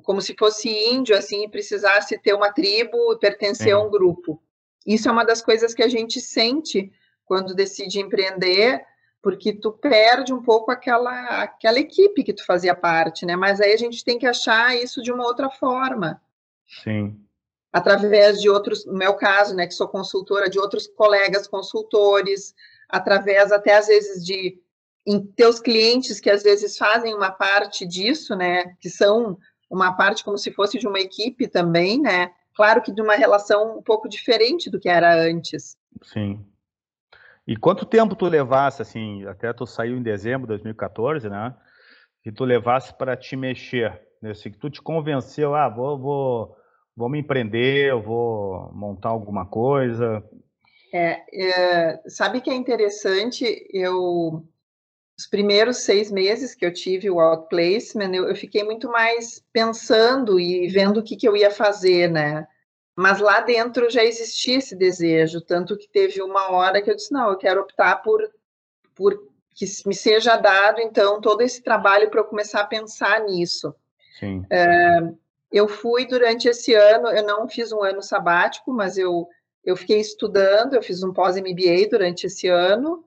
como 0.04 0.22
se 0.22 0.36
fosse 0.38 0.70
índio 0.70 1.18
assim 1.18 1.44
e 1.44 1.50
precisasse 1.50 2.18
ter 2.20 2.34
uma 2.34 2.54
tribo 2.54 3.14
e 3.14 3.20
pertencer 3.20 3.68
Sim. 3.68 3.74
a 3.74 3.80
um 3.80 3.90
grupo. 3.90 4.42
Isso 4.86 5.10
é 5.10 5.12
uma 5.12 5.26
das 5.26 5.42
coisas 5.42 5.74
que 5.74 5.84
a 5.84 5.90
gente 5.90 6.22
sente 6.22 6.92
quando 7.26 7.54
decide 7.54 8.00
empreender, 8.00 8.86
porque 9.22 9.52
tu 9.52 9.74
perde 9.74 10.34
um 10.34 10.42
pouco 10.42 10.72
aquela 10.72 11.44
aquela 11.44 11.80
equipe 11.80 12.24
que 12.24 12.34
tu 12.34 12.46
fazia 12.46 12.74
parte, 12.74 13.26
né? 13.26 13.36
Mas 13.36 13.60
aí 13.60 13.74
a 13.74 13.78
gente 13.78 14.04
tem 14.04 14.18
que 14.18 14.26
achar 14.26 14.76
isso 14.78 15.02
de 15.02 15.12
uma 15.12 15.26
outra 15.26 15.50
forma. 15.50 16.22
Sim. 16.84 17.20
Através 17.74 18.42
de 18.42 18.50
outros, 18.50 18.86
no 18.86 18.94
meu 18.94 19.14
caso, 19.16 19.54
né, 19.54 19.68
que 19.68 19.74
sou 19.74 19.88
consultora, 19.88 20.50
de 20.50 20.58
outros 20.58 20.88
colegas 20.88 21.48
consultores, 21.48 22.56
através 22.90 23.52
até 23.52 23.78
às 23.78 23.88
vezes 23.88 24.26
de 24.26 24.60
em 25.06 25.26
teus 25.26 25.60
clientes 25.60 26.20
que 26.20 26.30
às 26.30 26.44
vezes 26.44 26.78
fazem 26.78 27.16
uma 27.16 27.32
parte 27.32 27.86
disso, 27.86 28.36
né, 28.36 28.76
que 28.82 28.90
são 28.90 29.38
uma 29.70 29.94
parte 29.94 30.24
como 30.24 30.38
se 30.38 30.52
fosse 30.52 30.78
de 30.78 30.88
uma 30.88 31.00
equipe 31.00 31.48
também, 31.48 32.02
né? 32.02 32.32
Claro 32.56 32.82
que 32.82 32.92
de 32.92 33.02
uma 33.02 33.16
relação 33.16 33.78
um 33.78 33.82
pouco 33.84 34.10
diferente 34.10 34.70
do 34.70 34.80
que 34.80 34.90
era 34.90 35.14
antes. 35.14 35.78
Sim. 36.04 36.44
E 37.46 37.56
quanto 37.56 37.86
tempo 37.86 38.16
tu 38.16 38.26
levasse, 38.26 38.82
assim, 38.82 39.26
até 39.26 39.54
tu 39.54 39.66
saiu 39.66 39.98
em 39.98 40.02
dezembro 40.02 40.42
de 40.42 40.54
2014, 40.54 41.30
né? 41.30 41.56
Que 42.22 42.32
tu 42.32 42.44
levasse 42.44 42.94
para 42.98 43.16
te 43.16 43.36
mexer, 43.36 44.02
nesse, 44.22 44.50
que 44.50 44.58
tu 44.58 44.70
te 44.70 44.82
convenceu, 44.82 45.56
ah, 45.56 45.70
vou, 45.70 45.98
vou, 45.98 46.58
vou 46.96 47.10
me 47.10 47.20
empreender, 47.20 47.92
eu 47.92 48.02
vou 48.02 48.72
montar 48.74 49.10
alguma 49.10 49.46
coisa. 49.46 50.24
É, 50.94 51.24
é, 51.34 52.02
sabe 52.08 52.42
que 52.42 52.50
é 52.50 52.56
interessante? 52.56 53.68
Eu 53.72 54.44
os 55.18 55.26
primeiros 55.26 55.78
seis 55.78 56.12
meses 56.12 56.54
que 56.54 56.64
eu 56.64 56.72
tive 56.72 57.10
o 57.10 57.20
outplacement, 57.20 58.14
eu, 58.14 58.30
eu 58.30 58.36
fiquei 58.36 58.64
muito 58.64 58.88
mais 58.88 59.44
pensando 59.52 60.40
e 60.40 60.68
vendo 60.68 61.00
o 61.00 61.04
que, 61.04 61.16
que 61.16 61.28
eu 61.28 61.36
ia 61.36 61.50
fazer, 61.50 62.08
né? 62.08 62.48
Mas 62.96 63.20
lá 63.20 63.42
dentro 63.42 63.90
já 63.90 64.04
existia 64.04 64.58
esse 64.58 64.76
desejo, 64.76 65.42
tanto 65.42 65.76
que 65.76 65.90
teve 65.90 66.22
uma 66.22 66.52
hora 66.52 66.82
que 66.82 66.90
eu 66.90 66.96
disse, 66.96 67.12
não, 67.12 67.32
eu 67.32 67.38
quero 67.38 67.62
optar 67.62 67.96
por, 67.98 68.22
por 68.94 69.28
que 69.56 69.66
me 69.88 69.96
seja 69.96 70.38
dado, 70.38 70.82
então, 70.82 71.20
todo 71.20 71.42
esse 71.42 71.64
trabalho 71.64 72.12
para 72.12 72.20
eu 72.20 72.26
começar 72.26 72.62
a 72.62 72.68
pensar 72.68 73.22
nisso. 73.22 73.74
Sim. 74.20 74.46
É, 74.52 75.00
eu 75.52 75.68
fui 75.68 76.06
durante 76.06 76.48
esse 76.48 76.76
ano, 76.76 77.08
eu 77.08 77.24
não 77.24 77.50
fiz 77.50 77.72
um 77.72 77.84
ano 77.84 78.04
sabático, 78.04 78.72
mas 78.72 79.00
eu, 79.00 79.28
eu 79.68 79.76
fiquei 79.76 80.00
estudando, 80.00 80.76
eu 80.76 80.82
fiz 80.82 81.04
um 81.04 81.12
pós-MBA 81.12 81.90
durante 81.92 82.26
esse 82.26 82.48
ano, 82.48 83.04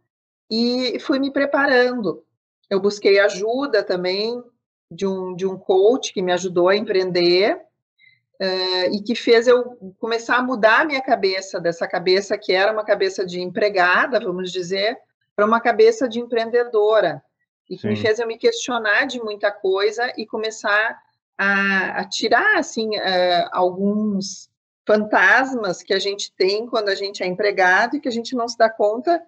e 0.51 1.01
fui 1.01 1.19
me 1.19 1.33
preparando. 1.33 2.23
Eu 2.69 2.79
busquei 2.79 3.19
ajuda 3.19 3.83
também 3.83 4.45
de 4.93 5.07
um, 5.07 5.35
de 5.35 5.47
um 5.47 5.57
coach 5.57 6.13
que 6.13 6.21
me 6.21 6.33
ajudou 6.33 6.69
a 6.69 6.77
empreender 6.77 7.57
uh, 7.57 8.95
e 8.95 9.03
que 9.03 9.15
fez 9.15 9.47
eu 9.47 9.95
começar 9.99 10.37
a 10.37 10.43
mudar 10.43 10.83
a 10.83 10.85
minha 10.85 11.01
cabeça, 11.01 11.59
dessa 11.59 11.89
cabeça 11.89 12.37
que 12.37 12.53
era 12.53 12.71
uma 12.71 12.85
cabeça 12.85 13.25
de 13.25 13.41
empregada, 13.41 14.21
vamos 14.21 14.53
dizer, 14.53 14.99
para 15.35 15.47
uma 15.47 15.63
cabeça 15.63 16.07
de 16.07 16.21
empreendedora. 16.21 17.23
E 17.71 17.77
que 17.77 17.83
Sim. 17.83 17.89
me 17.89 17.97
fez 17.97 18.19
eu 18.19 18.27
me 18.27 18.37
questionar 18.37 19.07
de 19.07 19.19
muita 19.19 19.51
coisa 19.51 20.13
e 20.15 20.27
começar 20.27 21.01
a, 21.39 22.01
a 22.01 22.05
tirar, 22.05 22.59
assim, 22.59 22.99
uh, 22.99 23.49
alguns 23.51 24.50
fantasmas 24.91 25.85
que 25.85 25.95
a 25.95 26.01
gente 26.01 26.33
tem 26.37 26.67
quando 26.67 26.89
a 26.89 26.97
gente 26.97 27.23
é 27.23 27.27
empregado 27.27 27.97
e 27.97 28.01
que 28.01 28.09
a 28.09 28.13
gente 28.13 28.35
não 28.35 28.49
se 28.49 28.59
dá 28.59 28.69
conta 28.69 29.23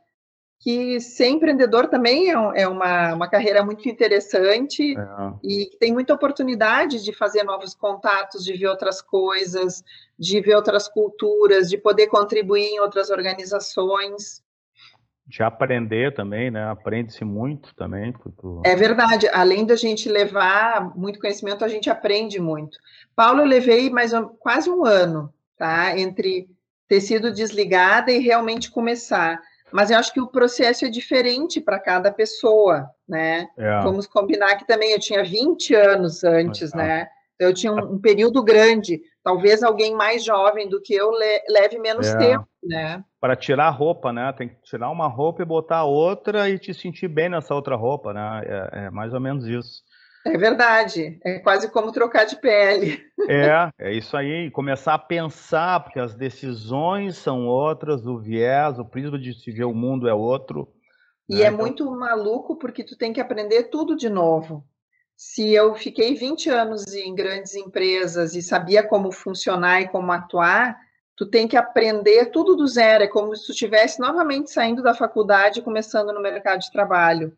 que 0.59 1.01
ser 1.01 1.27
empreendedor 1.27 1.89
também 1.89 2.31
é, 2.31 2.63
é 2.63 2.69
uma, 2.69 3.15
uma 3.15 3.29
carreira 3.29 3.65
muito 3.65 3.89
interessante 3.89 4.97
é. 4.97 5.33
e 5.43 5.71
tem 5.79 5.93
muita 5.93 6.15
oportunidade 6.15 7.05
de 7.05 7.13
fazer 7.13 7.43
novos 7.43 7.75
contatos, 7.75 8.45
de 8.45 8.53
ver 8.57 8.69
outras 8.69 9.01
coisas, 9.01 9.85
de 10.17 10.41
ver 10.41 10.55
outras 10.55 10.89
culturas, 10.89 11.69
de 11.69 11.77
poder 11.77 12.07
contribuir 12.07 12.67
em 12.67 12.81
outras 12.81 13.11
organizações. 13.11 14.43
De 15.27 15.43
aprender 15.43 16.15
também, 16.15 16.51
né? 16.51 16.65
Aprende-se 16.65 17.25
muito 17.25 17.75
também. 17.75 18.13
Tu... 18.13 18.63
É 18.65 18.77
verdade. 18.77 19.29
Além 19.33 19.65
da 19.65 19.75
gente 19.75 20.09
levar 20.09 20.97
muito 20.97 21.19
conhecimento, 21.19 21.65
a 21.65 21.69
gente 21.69 21.91
aprende 21.91 22.41
muito. 22.41 22.79
Paulo, 23.17 23.41
eu 23.41 23.47
levei 23.47 23.91
mais 23.91 24.13
um, 24.13 24.29
quase 24.29 24.71
um 24.71 24.85
ano, 24.85 25.33
tá? 25.63 25.97
Entre 25.97 26.49
ter 26.89 27.01
sido 27.01 27.33
desligada 27.33 28.11
e 28.11 28.19
realmente 28.19 28.69
começar 28.69 29.41
mas 29.73 29.91
eu 29.91 29.99
acho 29.99 30.13
que 30.13 30.21
o 30.21 30.29
processo 30.29 30.85
é 30.85 30.91
diferente 30.91 31.59
para 31.59 31.81
cada 31.81 32.13
pessoa, 32.13 32.91
né? 33.09 33.49
É. 33.57 33.81
Vamos 33.81 34.07
combinar 34.07 34.57
que 34.57 34.67
também 34.67 34.93
eu 34.93 35.01
tinha 35.01 35.25
20 35.25 35.75
anos 35.75 36.23
antes, 36.23 36.75
é. 36.75 36.77
né? 36.77 37.09
Então, 37.35 37.49
eu 37.49 37.55
tinha 37.55 37.73
um, 37.73 37.95
um, 37.95 37.99
período 37.99 38.45
grande. 38.45 39.01
Talvez 39.25 39.63
alguém 39.63 39.95
mais 39.95 40.23
jovem 40.23 40.69
do 40.69 40.81
que 40.81 40.95
eu 40.95 41.11
le 41.11 41.43
leve 41.49 41.79
menos 41.79 42.07
é. 42.09 42.19
tempo, 42.19 42.47
né? 42.63 43.03
Para 43.19 43.35
tirar 43.35 43.69
a 43.69 43.71
roupa, 43.71 44.13
né? 44.13 44.31
Tem 44.37 44.49
que 44.49 44.61
tirar 44.63 44.91
uma 44.91 45.09
roupa 45.09 45.41
e 45.41 45.47
botar 45.47 45.85
outra 45.85 46.51
e 46.51 46.59
te 46.59 46.75
sentir 46.75 47.09
bem 47.09 47.31
nessa 47.31 47.55
outra 47.55 47.75
roupa, 47.75 48.13
né? 48.13 48.43
É, 48.45 48.87
é 48.87 48.91
mais 48.91 49.15
ou 49.15 49.21
menos 49.21 49.47
isso. 49.47 49.83
É 50.25 50.39
verdade, 50.39 51.19
é 51.25 51.41
quase 51.41 51.69
como 51.69 51.91
trocar 51.91 52.25
de 52.25 52.37
pele. 52.37 53.05
É, 53.29 53.71
é 53.79 53.93
isso 53.93 54.17
aí, 54.17 54.51
começar 54.51 54.95
a 54.95 54.99
pensar, 54.99 55.81
porque 55.81 55.99
as 55.99 56.15
decisões 56.15 57.17
são 57.17 57.47
outras, 57.47 58.07
o 58.07 58.19
viés, 58.19 58.79
o 58.79 58.85
prisma 58.85 59.19
de 59.19 59.35
se 59.35 59.51
ver 59.51 59.65
o 59.65 59.75
mundo 59.75 60.09
é 60.09 60.15
outro. 60.15 60.73
E 61.29 61.37
né? 61.37 61.43
é 61.43 61.47
então... 61.47 61.59
muito 61.59 61.91
maluco 61.91 62.57
porque 62.57 62.85
tu 62.85 62.97
tem 62.97 63.13
que 63.13 63.21
aprender 63.21 63.65
tudo 63.65 63.97
de 63.97 64.09
novo. 64.09 64.65
Se 65.17 65.53
eu 65.53 65.75
fiquei 65.75 66.15
20 66.15 66.51
anos 66.51 66.95
em 66.95 67.15
grandes 67.15 67.55
empresas 67.55 68.35
e 68.35 68.43
sabia 68.43 68.83
como 68.83 69.11
funcionar 69.13 69.83
e 69.83 69.89
como 69.89 70.11
atuar, 70.11 70.77
tu 71.17 71.27
tem 71.27 71.47
que 71.47 71.57
aprender 71.57 72.27
tudo 72.27 72.57
do 72.57 72.67
zero, 72.67 73.05
é 73.05 73.09
como 73.09 73.35
se 73.37 73.47
tu 73.47 73.53
estivesse 73.53 74.01
novamente 74.01 74.51
saindo 74.51 74.83
da 74.83 74.95
faculdade 74.95 75.61
e 75.61 75.63
começando 75.63 76.13
no 76.13 76.21
mercado 76.21 76.61
de 76.61 76.73
trabalho. 76.73 77.37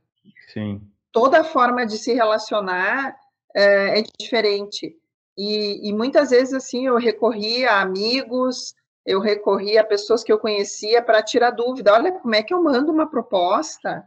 Sim 0.53 0.81
toda 1.15 1.41
a 1.41 1.45
forma 1.45 1.87
de 1.87 1.97
se 1.97 2.13
relacionar 2.13 3.17
é, 3.55 4.01
é 4.01 4.03
diferente. 4.21 4.97
E, 5.39 5.89
e, 5.89 5.93
muitas 5.93 6.31
vezes, 6.31 6.53
assim, 6.53 6.87
eu 6.87 6.97
recorri 6.97 7.65
a 7.65 7.81
amigos, 7.81 8.75
eu 9.07 9.21
recorri 9.21 9.79
a 9.79 9.85
pessoas 9.85 10.25
que 10.25 10.33
eu 10.33 10.39
conhecia 10.39 11.01
para 11.01 11.23
tirar 11.23 11.53
dúvida. 11.53 11.93
Olha, 11.93 12.13
como 12.13 12.35
é 12.35 12.43
que 12.43 12.53
eu 12.53 12.63
mando 12.63 12.93
uma 12.93 13.09
proposta? 13.09 14.07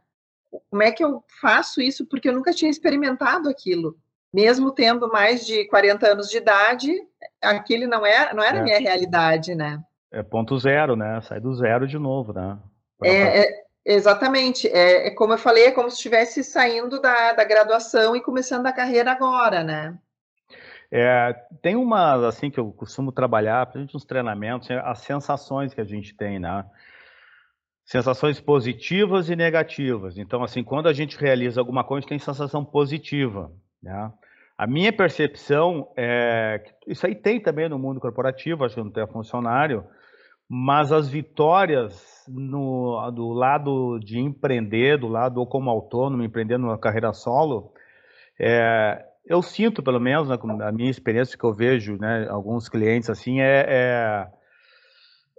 Como 0.69 0.83
é 0.83 0.91
que 0.91 1.03
eu 1.03 1.23
faço 1.41 1.81
isso? 1.81 2.05
Porque 2.05 2.27
eu 2.27 2.33
nunca 2.33 2.53
tinha 2.53 2.69
experimentado 2.69 3.49
aquilo. 3.49 3.97
Mesmo 4.33 4.71
tendo 4.71 5.07
mais 5.07 5.45
de 5.45 5.65
40 5.69 6.11
anos 6.11 6.29
de 6.29 6.37
idade, 6.37 6.93
aquilo 7.41 7.87
não, 7.87 8.05
é, 8.05 8.33
não 8.33 8.43
era 8.43 8.59
é. 8.59 8.63
minha 8.63 8.79
realidade, 8.79 9.55
né? 9.55 9.81
É 10.11 10.21
ponto 10.23 10.57
zero, 10.59 10.95
né? 10.95 11.21
Sai 11.21 11.39
do 11.39 11.53
zero 11.53 11.87
de 11.87 11.97
novo, 11.97 12.33
né? 12.33 12.57
É, 13.03 13.41
é, 13.41 13.66
Exatamente. 13.89 14.67
É, 14.67 15.07
é, 15.07 15.11
como 15.11 15.31
eu 15.31 15.37
falei, 15.37 15.67
é 15.67 15.71
como 15.71 15.89
se 15.89 15.95
estivesse 15.95 16.43
saindo 16.43 16.99
da, 16.99 17.31
da 17.31 17.45
graduação 17.45 18.17
e 18.17 18.21
começando 18.21 18.67
a 18.67 18.73
carreira 18.73 19.13
agora, 19.13 19.63
né? 19.63 19.97
É, 20.91 21.33
tem 21.61 21.77
uma, 21.77 22.27
assim, 22.27 22.51
que 22.51 22.59
eu 22.59 22.69
costumo 22.73 23.13
trabalhar, 23.13 23.65
principalmente 23.65 23.93
nos 23.93 24.03
treinamentos, 24.03 24.69
é 24.69 24.77
as 24.79 24.99
sensações 24.99 25.73
que 25.73 25.79
a 25.79 25.85
gente 25.85 26.13
tem, 26.17 26.37
né? 26.37 26.65
Sensações 27.85 28.41
positivas 28.41 29.29
e 29.29 29.37
negativas. 29.37 30.17
Então, 30.17 30.43
assim, 30.43 30.65
quando 30.65 30.87
a 30.87 30.93
gente 30.93 31.17
realiza 31.17 31.61
alguma 31.61 31.85
coisa, 31.85 31.99
a 31.99 32.01
gente 32.01 32.09
tem 32.09 32.19
sensação 32.19 32.65
positiva, 32.65 33.53
né? 33.81 34.11
A 34.57 34.67
minha 34.67 34.91
percepção 34.91 35.93
é 35.95 36.59
que 36.59 36.91
isso 36.91 37.07
aí 37.07 37.15
tem 37.15 37.39
também 37.39 37.69
no 37.69 37.79
mundo 37.79 38.01
corporativo, 38.01 38.65
acho 38.65 38.75
que 38.75 38.83
não 38.83 38.91
tem 38.91 39.07
funcionário, 39.07 39.85
mas 40.49 40.91
as 40.91 41.07
vitórias 41.07 42.16
no, 42.27 43.11
do 43.11 43.29
lado 43.29 43.99
de 43.99 44.19
empreender, 44.19 44.97
do 44.97 45.07
lado 45.07 45.45
como 45.45 45.69
autônomo, 45.69 46.23
empreendendo 46.23 46.65
uma 46.65 46.77
carreira 46.77 47.13
solo, 47.13 47.71
é, 48.39 49.05
eu 49.25 49.41
sinto, 49.41 49.83
pelo 49.83 49.99
menos, 49.99 50.29
na, 50.29 50.37
na, 50.37 50.71
minha 50.71 50.89
experiência 50.89 51.37
que 51.37 51.43
eu 51.43 51.53
vejo, 51.53 51.97
né, 51.97 52.27
alguns 52.29 52.69
clientes 52.69 53.09
assim, 53.09 53.41
é, 53.41 53.65
é, 53.67 54.27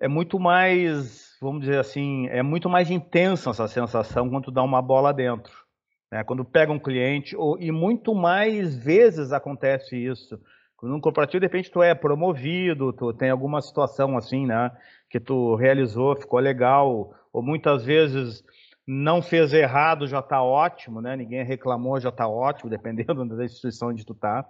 é, 0.02 0.08
muito 0.08 0.38
mais, 0.38 1.36
vamos 1.40 1.60
dizer 1.60 1.78
assim, 1.78 2.26
é 2.28 2.42
muito 2.42 2.68
mais 2.68 2.90
intensa 2.90 3.50
essa 3.50 3.66
sensação 3.66 4.28
quando 4.28 4.50
dá 4.50 4.62
uma 4.62 4.82
bola 4.82 5.12
dentro. 5.12 5.66
Né, 6.10 6.24
quando 6.24 6.44
pega 6.44 6.72
um 6.72 6.78
cliente, 6.78 7.36
ou, 7.36 7.58
e 7.58 7.70
muito 7.70 8.14
mais 8.14 8.76
vezes 8.76 9.32
acontece 9.32 9.96
isso. 9.96 10.38
No 10.82 11.00
corporativo, 11.00 11.40
de 11.40 11.46
repente, 11.46 11.70
tu 11.70 11.82
é 11.82 11.94
promovido, 11.94 12.92
tu 12.92 13.12
tem 13.12 13.30
alguma 13.30 13.60
situação 13.60 14.16
assim, 14.16 14.46
né? 14.46 14.70
Que 15.10 15.18
tu 15.18 15.56
realizou, 15.56 16.14
ficou 16.16 16.38
legal, 16.38 17.14
ou 17.32 17.42
muitas 17.42 17.84
vezes 17.84 18.44
não 18.86 19.20
fez 19.20 19.52
errado, 19.52 20.06
já 20.06 20.20
está 20.20 20.42
ótimo, 20.42 21.00
né? 21.00 21.16
Ninguém 21.16 21.44
reclamou, 21.44 22.00
já 22.00 22.10
está 22.10 22.28
ótimo, 22.28 22.70
dependendo 22.70 23.36
da 23.36 23.44
instituição 23.44 23.88
onde 23.88 24.06
tu 24.06 24.14
tá. 24.14 24.46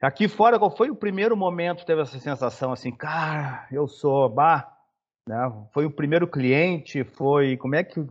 Aqui 0.00 0.28
fora, 0.28 0.58
qual 0.58 0.74
foi 0.74 0.90
o 0.90 0.96
primeiro 0.96 1.36
momento 1.36 1.80
que 1.80 1.86
teve 1.86 2.00
essa 2.00 2.18
sensação 2.18 2.72
assim, 2.72 2.90
cara, 2.90 3.66
eu 3.70 3.86
sou, 3.86 4.28
bah, 4.28 4.70
né? 5.26 5.52
Foi 5.72 5.86
o 5.86 5.90
primeiro 5.90 6.26
cliente, 6.26 7.04
foi, 7.04 7.56
como 7.56 7.74
é 7.74 7.84
que 7.84 8.04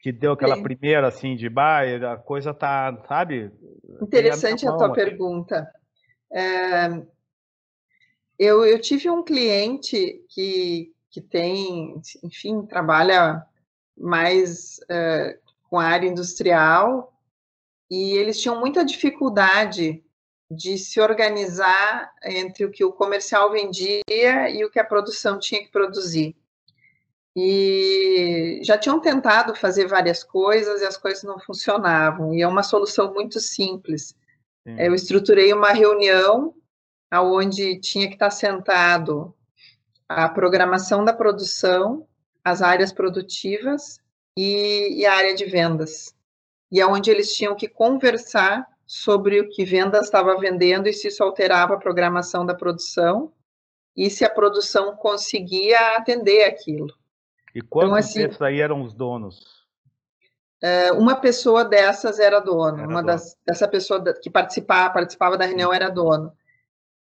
que 0.00 0.12
deu 0.12 0.32
aquela 0.32 0.56
Sim. 0.56 0.62
primeira 0.62 1.08
assim 1.08 1.34
de 1.34 1.48
bah, 1.48 1.80
a 2.12 2.16
coisa 2.16 2.54
tá, 2.54 2.96
sabe? 3.08 3.50
Interessante 4.00 4.66
a, 4.66 4.70
a 4.70 4.76
tua 4.76 4.92
pergunta. 4.92 5.68
É, 6.30 7.02
eu, 8.38 8.64
eu 8.64 8.80
tive 8.80 9.10
um 9.10 9.22
cliente 9.22 10.24
que, 10.28 10.92
que 11.10 11.20
tem, 11.20 12.00
enfim, 12.22 12.64
trabalha 12.66 13.44
mais 13.96 14.80
é, 14.88 15.38
com 15.68 15.78
a 15.78 15.84
área 15.84 16.08
industrial 16.08 17.12
e 17.90 18.12
eles 18.12 18.40
tinham 18.40 18.60
muita 18.60 18.84
dificuldade 18.84 20.04
de 20.50 20.78
se 20.78 21.00
organizar 21.00 22.12
entre 22.24 22.64
o 22.64 22.70
que 22.70 22.84
o 22.84 22.92
comercial 22.92 23.50
vendia 23.50 24.02
e 24.08 24.64
o 24.64 24.70
que 24.70 24.78
a 24.78 24.84
produção 24.84 25.38
tinha 25.38 25.62
que 25.62 25.70
produzir. 25.70 26.36
E 27.36 28.60
já 28.64 28.76
tinham 28.78 28.98
tentado 29.00 29.54
fazer 29.54 29.86
várias 29.86 30.24
coisas 30.24 30.80
e 30.80 30.86
as 30.86 30.96
coisas 30.96 31.22
não 31.22 31.38
funcionavam. 31.38 32.34
E 32.34 32.42
é 32.42 32.48
uma 32.48 32.62
solução 32.62 33.12
muito 33.12 33.38
simples. 33.40 34.16
Eu 34.66 34.94
estruturei 34.94 35.52
uma 35.52 35.72
reunião 35.72 36.54
onde 37.12 37.80
tinha 37.80 38.06
que 38.06 38.14
estar 38.14 38.30
sentado 38.30 39.34
a 40.08 40.28
programação 40.28 41.04
da 41.04 41.12
produção, 41.12 42.06
as 42.44 42.62
áreas 42.62 42.92
produtivas 42.92 43.98
e, 44.36 45.00
e 45.00 45.06
a 45.06 45.14
área 45.14 45.34
de 45.34 45.44
vendas. 45.44 46.14
E 46.70 46.80
aonde 46.80 47.10
eles 47.10 47.34
tinham 47.34 47.54
que 47.54 47.68
conversar 47.68 48.66
sobre 48.86 49.40
o 49.40 49.48
que 49.48 49.64
vendas 49.64 50.06
estava 50.06 50.38
vendendo 50.38 50.88
e 50.88 50.92
se 50.92 51.08
isso 51.08 51.22
alterava 51.22 51.74
a 51.74 51.78
programação 51.78 52.44
da 52.44 52.54
produção 52.54 53.32
e 53.96 54.08
se 54.08 54.24
a 54.24 54.30
produção 54.30 54.96
conseguia 54.96 55.96
atender 55.96 56.44
aquilo. 56.44 56.94
E 57.54 57.60
quantos 57.60 57.88
então, 57.88 57.98
assim, 57.98 58.26
desses 58.26 58.40
aí 58.40 58.60
eram 58.60 58.82
os 58.82 58.94
donos? 58.94 59.57
É, 60.60 60.92
uma 60.92 61.16
pessoa 61.16 61.64
dessas 61.64 62.18
era 62.18 62.40
dono, 62.40 62.78
era 62.78 62.88
uma 62.88 63.02
dono. 63.02 63.06
Das, 63.06 63.36
dessa 63.46 63.68
pessoa 63.68 64.02
que 64.14 64.28
participava, 64.28 64.92
participava 64.92 65.36
da 65.36 65.44
reunião 65.44 65.72
era 65.72 65.88
dono. 65.88 66.32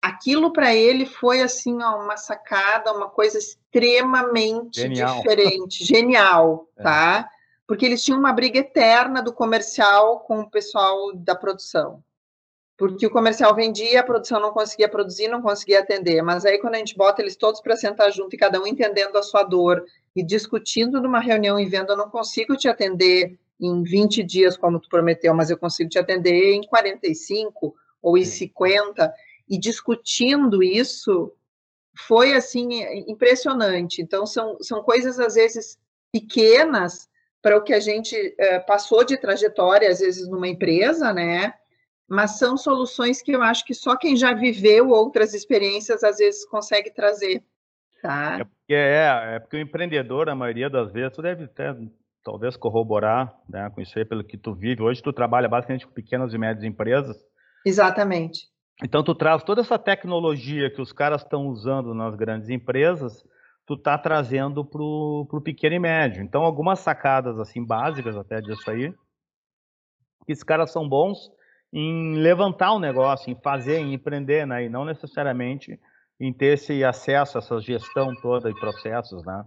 Aquilo 0.02 0.52
para 0.52 0.74
ele 0.74 1.06
foi 1.06 1.42
assim 1.42 1.82
ó, 1.82 2.04
uma 2.04 2.18
sacada, 2.18 2.92
uma 2.92 3.10
coisa 3.10 3.38
extremamente 3.38 4.82
genial. 4.82 5.18
diferente, 5.18 5.84
genial, 5.86 6.68
é. 6.78 6.84
tá? 6.84 7.30
Porque 7.68 7.86
eles 7.86 8.04
tinham 8.04 8.20
uma 8.20 8.34
briga 8.34 8.60
eterna 8.60 9.22
do 9.22 9.34
comercial 9.34 10.20
com 10.22 10.42
o 10.42 10.50
pessoal 10.50 11.14
da 11.14 11.36
produção. 11.36 12.04
Porque 12.82 13.06
o 13.06 13.12
comercial 13.12 13.54
vendia, 13.54 14.00
a 14.00 14.04
produção 14.04 14.40
não 14.40 14.52
conseguia 14.52 14.90
produzir, 14.90 15.28
não 15.28 15.40
conseguia 15.40 15.82
atender. 15.82 16.20
Mas 16.24 16.48
aí, 16.48 16.58
quando 16.58 16.74
a 16.74 16.78
gente 16.80 16.98
bota 16.98 17.22
eles 17.22 17.36
todos 17.36 17.62
para 17.62 17.76
sentar 17.76 18.12
junto 18.12 18.34
e 18.34 18.40
cada 18.40 18.60
um 18.60 18.66
entendendo 18.66 19.16
a 19.18 19.22
sua 19.22 19.44
dor 19.44 19.86
e 20.16 20.24
discutindo 20.24 21.00
numa 21.00 21.20
reunião 21.20 21.60
e 21.60 21.66
vendo, 21.68 21.92
eu 21.92 21.96
não 21.96 22.10
consigo 22.10 22.58
te 22.58 22.68
atender 22.68 23.38
em 23.60 23.84
20 23.84 24.24
dias, 24.24 24.58
como 24.58 24.80
tu 24.80 24.90
prometeu, 24.90 25.32
mas 25.32 25.52
eu 25.52 25.60
consigo 25.60 25.92
te 25.92 26.00
atender 26.00 26.56
em 26.56 26.64
45 26.64 27.76
ou 28.02 28.18
em 28.18 28.26
50, 28.26 29.14
e 29.48 29.60
discutindo 29.60 30.64
isso, 30.64 31.32
foi, 31.96 32.34
assim, 32.34 32.82
impressionante. 33.08 34.02
Então, 34.02 34.26
são, 34.26 34.58
são 34.60 34.82
coisas, 34.82 35.20
às 35.20 35.36
vezes, 35.36 35.78
pequenas 36.12 37.08
para 37.44 37.56
o 37.56 37.62
que 37.62 37.76
a 37.76 37.80
gente 37.80 38.34
é, 38.40 38.58
passou 38.58 39.04
de 39.04 39.18
trajetória, 39.18 39.88
às 39.88 40.00
vezes, 40.00 40.28
numa 40.28 40.48
empresa, 40.48 41.14
né? 41.14 41.54
Mas 42.12 42.38
são 42.38 42.58
soluções 42.58 43.22
que 43.22 43.32
eu 43.32 43.42
acho 43.42 43.64
que 43.66 43.74
só 43.74 43.96
quem 43.96 44.18
já 44.18 44.34
viveu 44.34 44.90
outras 44.90 45.34
experiências, 45.34 46.04
às 46.04 46.18
vezes, 46.18 46.46
consegue 46.46 46.92
trazer 46.92 47.42
Tá. 48.02 48.40
É 48.40 48.44
porque, 48.44 48.74
é, 48.74 49.36
é 49.36 49.40
porque 49.40 49.58
o 49.58 49.62
empreendedor, 49.62 50.28
a 50.28 50.36
maioria 50.36 50.70
das 50.70 50.92
vezes, 50.92 51.14
tu 51.16 51.22
deve 51.22 51.48
ter, 51.48 51.78
talvez 52.24 52.58
corroborar 52.58 53.34
né, 53.48 53.70
com 53.70 53.80
isso 53.80 53.98
aí, 53.98 54.04
pelo 54.04 54.24
que 54.24 54.38
tu 54.38 54.56
vive. 54.56 54.82
Hoje 54.82 55.02
tu 55.04 55.14
trabalha 55.14 55.48
basicamente 55.48 55.86
com 55.86 55.94
pequenas 55.94 56.34
e 56.34 56.38
médias 56.38 56.64
empresas. 56.64 57.16
Exatamente. 57.66 58.50
Então 58.84 59.04
tu 59.04 59.14
traz 59.14 59.44
toda 59.44 59.62
essa 59.62 59.78
tecnologia 59.78 60.72
que 60.72 60.82
os 60.82 60.92
caras 60.92 61.22
estão 61.22 61.48
usando 61.48 61.94
nas 61.94 62.16
grandes 62.16 62.50
empresas, 62.50 63.24
tu 63.68 63.78
tá 63.78 63.96
trazendo 63.98 64.66
para 64.66 64.82
o 64.82 65.42
pequeno 65.44 65.76
e 65.76 65.80
médio. 65.80 66.24
Então 66.24 66.42
algumas 66.42 66.80
sacadas 66.80 67.40
assim 67.40 67.64
básicas 67.64 68.18
até 68.18 68.42
disso 68.42 68.68
aí, 68.72 68.92
que 70.26 70.32
esses 70.32 70.44
caras 70.44 70.72
são 70.72 70.90
bons 70.90 71.32
em 71.74 72.16
levantar 72.16 72.74
o 72.74 72.80
negócio, 72.80 73.32
em 73.32 73.40
fazer, 73.42 73.78
em 73.78 73.94
empreender, 73.94 74.46
né? 74.46 74.66
E 74.66 74.70
não 74.70 74.84
necessariamente 74.84 75.80
em 76.20 76.32
ter 76.32 76.54
esse 76.54 76.84
acesso 76.84 77.38
essa 77.38 77.60
gestão 77.60 78.14
toda 78.22 78.50
e 78.50 78.54
processos, 78.54 79.26
né? 79.26 79.44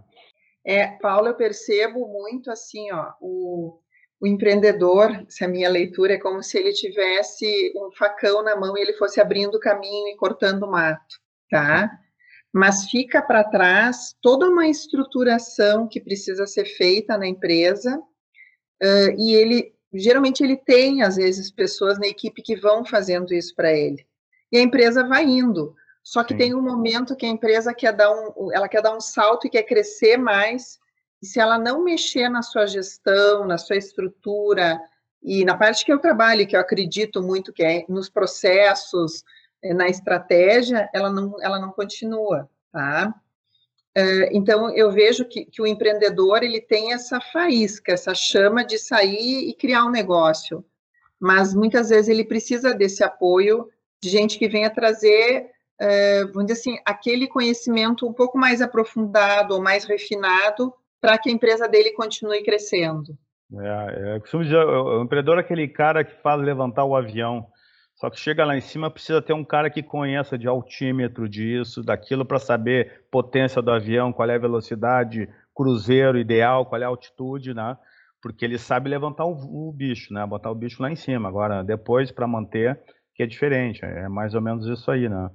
É, 0.65 0.87
Paulo, 0.97 1.27
eu 1.27 1.35
percebo 1.35 2.07
muito 2.07 2.49
assim, 2.49 2.91
ó, 2.91 3.13
o, 3.21 3.79
o 4.19 4.27
empreendedor, 4.27 5.25
se 5.29 5.45
a 5.45 5.47
minha 5.47 5.69
leitura 5.69 6.13
é 6.13 6.19
como 6.19 6.41
se 6.41 6.57
ele 6.57 6.73
tivesse 6.73 7.71
um 7.77 7.91
facão 7.95 8.43
na 8.43 8.55
mão 8.55 8.75
e 8.75 8.81
ele 8.81 8.93
fosse 8.93 9.21
abrindo 9.21 9.59
caminho 9.59 10.07
e 10.07 10.17
cortando 10.17 10.67
mato, 10.67 11.15
tá? 11.51 11.91
Mas 12.51 12.89
fica 12.89 13.21
para 13.21 13.43
trás 13.43 14.15
toda 14.21 14.49
uma 14.49 14.67
estruturação 14.67 15.87
que 15.87 16.01
precisa 16.01 16.47
ser 16.47 16.65
feita 16.65 17.17
na 17.17 17.27
empresa 17.27 17.97
uh, 17.97 19.11
e 19.17 19.35
ele 19.35 19.74
geralmente 19.99 20.43
ele 20.43 20.57
tem 20.57 21.01
às 21.01 21.15
vezes 21.15 21.51
pessoas 21.51 21.97
na 21.97 22.07
equipe 22.07 22.41
que 22.41 22.55
vão 22.55 22.85
fazendo 22.85 23.33
isso 23.33 23.55
para 23.55 23.71
ele 23.73 24.05
e 24.51 24.57
a 24.57 24.61
empresa 24.61 25.03
vai 25.03 25.23
indo 25.23 25.75
só 26.05 26.23
que 26.23 26.33
Sim. 26.33 26.37
tem 26.37 26.55
um 26.55 26.61
momento 26.61 27.15
que 27.15 27.25
a 27.25 27.29
empresa 27.29 27.73
quer 27.73 27.91
dar 27.91 28.11
um, 28.11 28.53
ela 28.53 28.69
quer 28.69 28.79
dar 28.79 28.95
um 28.95 29.01
salto 29.01 29.47
e 29.47 29.49
quer 29.49 29.63
crescer 29.63 30.17
mais. 30.17 30.79
E 31.19 31.25
se 31.25 31.39
ela 31.39 31.57
não 31.57 31.83
mexer 31.83 32.29
na 32.29 32.43
sua 32.43 32.67
gestão, 32.67 33.47
na 33.47 33.57
sua 33.57 33.75
estrutura 33.75 34.79
e 35.23 35.43
na 35.43 35.57
parte 35.57 35.83
que 35.83 35.91
eu 35.91 35.97
trabalho, 35.97 36.45
que 36.45 36.55
eu 36.55 36.59
acredito 36.59 37.23
muito 37.23 37.51
que 37.51 37.63
é 37.63 37.85
nos 37.89 38.07
processos, 38.07 39.23
eh, 39.63 39.73
na 39.73 39.87
estratégia, 39.87 40.87
ela 40.93 41.09
não, 41.09 41.35
ela 41.41 41.57
não 41.57 41.71
continua, 41.71 42.47
tá? 42.71 43.11
Eh, 43.95 44.29
então 44.33 44.69
eu 44.75 44.91
vejo 44.91 45.25
que, 45.25 45.45
que 45.45 45.61
o 45.61 45.67
empreendedor 45.67 46.43
ele 46.43 46.59
tem 46.59 46.93
essa 46.93 47.19
faísca, 47.21 47.93
essa 47.93 48.13
chama 48.13 48.63
de 48.63 48.77
sair 48.77 49.49
e 49.49 49.53
criar 49.53 49.85
um 49.85 49.91
negócio, 49.91 50.65
mas 51.19 51.53
muitas 51.53 51.89
vezes 51.89 52.09
ele 52.09 52.25
precisa 52.25 52.73
desse 52.73 53.03
apoio 53.03 53.69
de 54.03 54.09
gente 54.09 54.37
que 54.37 54.49
venha 54.49 54.69
trazer 54.69 55.49
é, 55.79 56.23
vamos 56.25 56.45
dizer 56.45 56.59
assim, 56.59 56.77
aquele 56.85 57.27
conhecimento 57.27 58.07
um 58.07 58.13
pouco 58.13 58.37
mais 58.37 58.61
aprofundado 58.61 59.53
ou 59.53 59.61
mais 59.61 59.85
refinado 59.85 60.73
para 61.01 61.17
que 61.17 61.29
a 61.29 61.33
empresa 61.33 61.67
dele 61.67 61.91
continue 61.91 62.43
crescendo. 62.43 63.17
É, 63.53 64.15
é, 64.15 64.19
costumo 64.19 64.43
dizer, 64.43 64.57
o 64.57 65.03
empreendedor 65.03 65.37
é 65.37 65.41
aquele 65.41 65.67
cara 65.67 66.03
que 66.03 66.15
faz 66.21 66.41
levantar 66.41 66.83
o 66.85 66.95
avião, 66.95 67.45
só 67.95 68.09
que 68.09 68.19
chega 68.19 68.43
lá 68.43 68.57
em 68.57 68.61
cima 68.61 68.91
precisa 68.91 69.21
ter 69.21 69.33
um 69.33 69.43
cara 69.43 69.69
que 69.69 69.81
conheça 69.81 70.37
de 70.37 70.47
altímetro 70.47 71.29
disso, 71.29 71.81
daquilo 71.81 72.25
para 72.25 72.39
saber 72.39 73.05
potência 73.09 73.61
do 73.61 73.71
avião, 73.71 74.11
qual 74.11 74.29
é 74.29 74.35
a 74.35 74.39
velocidade, 74.39 75.29
cruzeiro 75.55 76.17
ideal, 76.17 76.65
qual 76.65 76.81
é 76.81 76.85
a 76.85 76.89
altitude, 76.89 77.53
né? 77.53 77.77
Porque 78.21 78.43
ele 78.43 78.57
sabe 78.57 78.89
levantar 78.89 79.25
o, 79.25 79.69
o 79.69 79.71
bicho, 79.71 80.13
né? 80.13 80.25
Botar 80.25 80.51
o 80.51 80.55
bicho 80.55 80.81
lá 80.81 80.91
em 80.91 80.95
cima. 80.95 81.29
Agora, 81.29 81.63
depois 81.63 82.11
para 82.11 82.27
manter, 82.27 82.77
que 83.13 83.23
é 83.23 83.25
diferente, 83.25 83.85
é 83.85 84.09
mais 84.09 84.35
ou 84.35 84.41
menos 84.41 84.67
isso 84.67 84.91
aí, 84.91 85.07
né? 85.07 85.29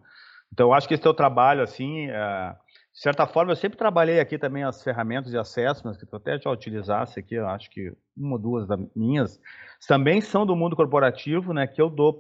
Então, 0.53 0.69
eu 0.69 0.75
acho 0.75 0.87
que 0.87 0.95
esse 0.95 1.03
teu 1.03 1.15
trabalho, 1.15 1.63
assim, 1.63 2.11
é, 2.11 2.55
de 2.93 3.01
certa 3.01 3.27
forma, 3.27 3.53
eu 3.53 3.57
sempre 3.57 3.79
trabalhei 3.79 4.19
aqui 4.19 4.37
também 4.37 4.65
as 4.65 4.83
ferramentas 4.83 5.31
de 5.31 5.39
assessment, 5.39 5.95
que 5.95 6.05
tu 6.05 6.17
até 6.17 6.39
já 6.39 6.51
utilizasse 6.51 7.21
aqui, 7.21 7.37
eu 7.37 7.49
acho 7.49 7.71
que 7.71 7.93
uma 8.17 8.33
ou 8.33 8.39
duas 8.39 8.67
das 8.67 8.81
minhas, 8.95 9.41
também 9.87 10.21
são 10.21 10.45
do 10.45 10.57
mundo 10.57 10.75
corporativo, 10.75 11.53
né, 11.53 11.67
que 11.67 11.81
eu 11.81 11.89
dou 11.89 12.17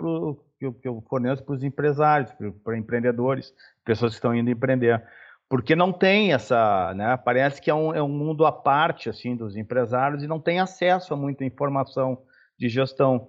eu, 0.61 0.73
que 0.73 0.87
eu 0.87 1.03
forneço 1.09 1.43
para 1.43 1.55
os 1.55 1.63
empresários, 1.65 2.33
para 2.63 2.79
empreendedores, 2.79 3.53
pessoas 3.85 4.13
que 4.13 4.19
estão 4.19 4.35
indo 4.35 4.51
empreender. 4.51 5.03
Porque 5.49 5.75
não 5.75 5.93
tem 5.93 6.33
essa, 6.33 6.95
né, 6.95 7.17
parece 7.17 7.61
que 7.61 7.71
é 7.71 7.75
um, 7.75 7.93
é 7.93 8.03
um 8.03 8.09
mundo 8.09 8.47
à 8.47 8.53
parte, 8.53 9.09
assim, 9.09 9.35
dos 9.35 9.57
empresários 9.57 10.23
e 10.23 10.29
não 10.29 10.39
tem 10.39 10.61
acesso 10.61 11.13
a 11.13 11.17
muita 11.17 11.45
informação 11.45 12.23
de 12.57 12.69
gestão. 12.69 13.29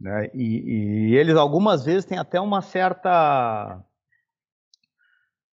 Né? 0.00 0.30
E, 0.32 1.10
e, 1.10 1.16
eles 1.16 1.34
algumas 1.34 1.84
vezes 1.84 2.04
têm 2.04 2.18
até 2.18 2.40
uma 2.40 2.62
certa 2.62 3.82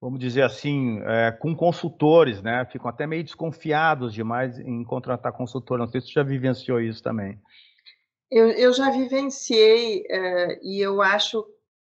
vamos 0.01 0.19
dizer 0.19 0.43
assim, 0.43 1.01
é, 1.03 1.31
com 1.31 1.55
consultores, 1.55 2.41
né? 2.41 2.65
Ficam 2.71 2.89
até 2.89 3.07
meio 3.07 3.23
desconfiados 3.23 4.13
demais 4.13 4.59
em 4.59 4.83
contratar 4.83 5.33
consultor. 5.33 5.77
Não 5.77 5.87
sei 5.87 6.01
se 6.01 6.07
você 6.07 6.13
já 6.13 6.23
vivenciou 6.23 6.79
isso 6.79 7.01
também. 7.01 7.39
Eu, 8.29 8.49
eu 8.49 8.73
já 8.73 8.89
vivenciei 8.89 10.05
é, 10.09 10.59
e 10.61 10.81
eu 10.81 11.01
acho, 11.01 11.45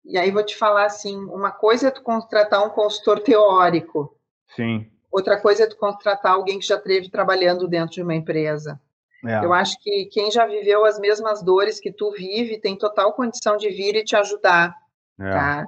e 0.05 0.19
aí 0.19 0.31
vou 0.31 0.45
te 0.45 0.57
falar 0.57 0.87
assim, 0.87 1.17
uma 1.17 1.51
coisa 1.51 1.89
é 1.89 1.91
tu 1.91 2.03
contratar 2.03 2.65
um 2.65 2.71
consultor 2.71 3.21
teórico. 3.21 4.17
Sim. 4.55 4.91
Outra 5.11 5.41
coisa 5.41 5.65
é 5.65 5.67
tu 5.67 5.77
contratar 5.77 6.33
alguém 6.33 6.59
que 6.59 6.67
já 6.67 6.77
esteve 6.77 7.09
trabalhando 7.09 7.67
dentro 7.67 7.95
de 7.95 8.03
uma 8.03 8.15
empresa. 8.15 8.81
É. 9.25 9.45
Eu 9.45 9.53
acho 9.53 9.79
que 9.81 10.07
quem 10.07 10.31
já 10.31 10.47
viveu 10.47 10.85
as 10.85 10.99
mesmas 10.99 11.43
dores 11.43 11.81
que 11.81 11.91
tu 11.91 12.13
vive 12.13 12.61
tem 12.61 12.77
total 12.77 13.13
condição 13.13 13.57
de 13.57 13.69
vir 13.71 13.97
e 13.97 14.05
te 14.05 14.15
ajudar, 14.15 14.75
é. 15.19 15.31
tá? 15.31 15.67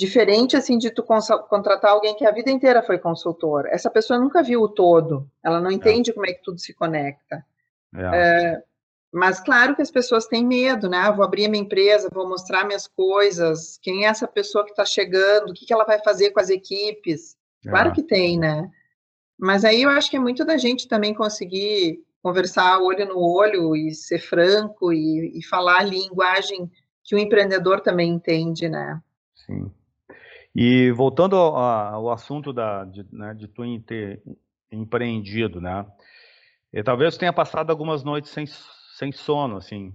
Diferente, 0.00 0.56
assim, 0.56 0.78
de 0.78 0.90
tu 0.90 1.02
contratar 1.02 1.90
alguém 1.90 2.16
que 2.16 2.24
a 2.24 2.30
vida 2.30 2.50
inteira 2.50 2.82
foi 2.82 2.98
consultor. 2.98 3.66
Essa 3.66 3.90
pessoa 3.90 4.18
nunca 4.18 4.42
viu 4.42 4.62
o 4.62 4.68
todo, 4.68 5.30
ela 5.44 5.60
não 5.60 5.68
é. 5.68 5.74
entende 5.74 6.10
é. 6.10 6.14
como 6.14 6.24
é 6.24 6.32
que 6.32 6.42
tudo 6.42 6.58
se 6.58 6.72
conecta. 6.72 7.44
É. 7.94 8.00
É, 8.14 8.62
mas 9.12 9.40
claro 9.40 9.76
que 9.76 9.82
as 9.82 9.90
pessoas 9.90 10.24
têm 10.26 10.42
medo, 10.42 10.88
né? 10.88 10.96
Ah, 10.96 11.10
vou 11.10 11.22
abrir 11.22 11.44
a 11.44 11.48
minha 11.50 11.62
empresa, 11.62 12.08
vou 12.10 12.26
mostrar 12.26 12.64
minhas 12.64 12.88
coisas, 12.88 13.78
quem 13.82 14.06
é 14.06 14.08
essa 14.08 14.26
pessoa 14.26 14.64
que 14.64 14.70
está 14.70 14.86
chegando, 14.86 15.50
o 15.50 15.52
que, 15.52 15.66
que 15.66 15.72
ela 15.72 15.84
vai 15.84 16.02
fazer 16.02 16.30
com 16.30 16.40
as 16.40 16.48
equipes. 16.48 17.36
Claro 17.62 17.90
é. 17.90 17.92
que 17.92 18.02
tem, 18.02 18.38
né? 18.38 18.70
Mas 19.38 19.66
aí 19.66 19.82
eu 19.82 19.90
acho 19.90 20.08
que 20.08 20.16
é 20.16 20.20
muito 20.20 20.46
da 20.46 20.56
gente 20.56 20.88
também 20.88 21.12
conseguir 21.12 22.02
conversar 22.22 22.80
olho 22.80 23.06
no 23.06 23.18
olho 23.18 23.76
e 23.76 23.94
ser 23.94 24.18
franco 24.18 24.94
e, 24.94 25.38
e 25.38 25.44
falar 25.44 25.80
a 25.80 25.84
linguagem 25.84 26.70
que 27.04 27.14
o 27.14 27.18
empreendedor 27.18 27.82
também 27.82 28.10
entende, 28.10 28.66
né? 28.66 28.98
Sim. 29.34 29.70
E 30.54 30.90
voltando 30.92 31.36
ao, 31.36 31.56
ao 31.56 32.10
assunto 32.10 32.52
da, 32.52 32.84
de, 32.84 33.06
né, 33.12 33.34
de 33.34 33.46
tu 33.46 33.62
ter 33.86 34.22
empreendido, 34.70 35.60
né? 35.60 35.86
E 36.72 36.82
talvez 36.82 37.16
tenha 37.16 37.32
passado 37.32 37.70
algumas 37.70 38.04
noites 38.04 38.30
sem, 38.30 38.46
sem 38.46 39.12
sono, 39.12 39.56
assim, 39.56 39.94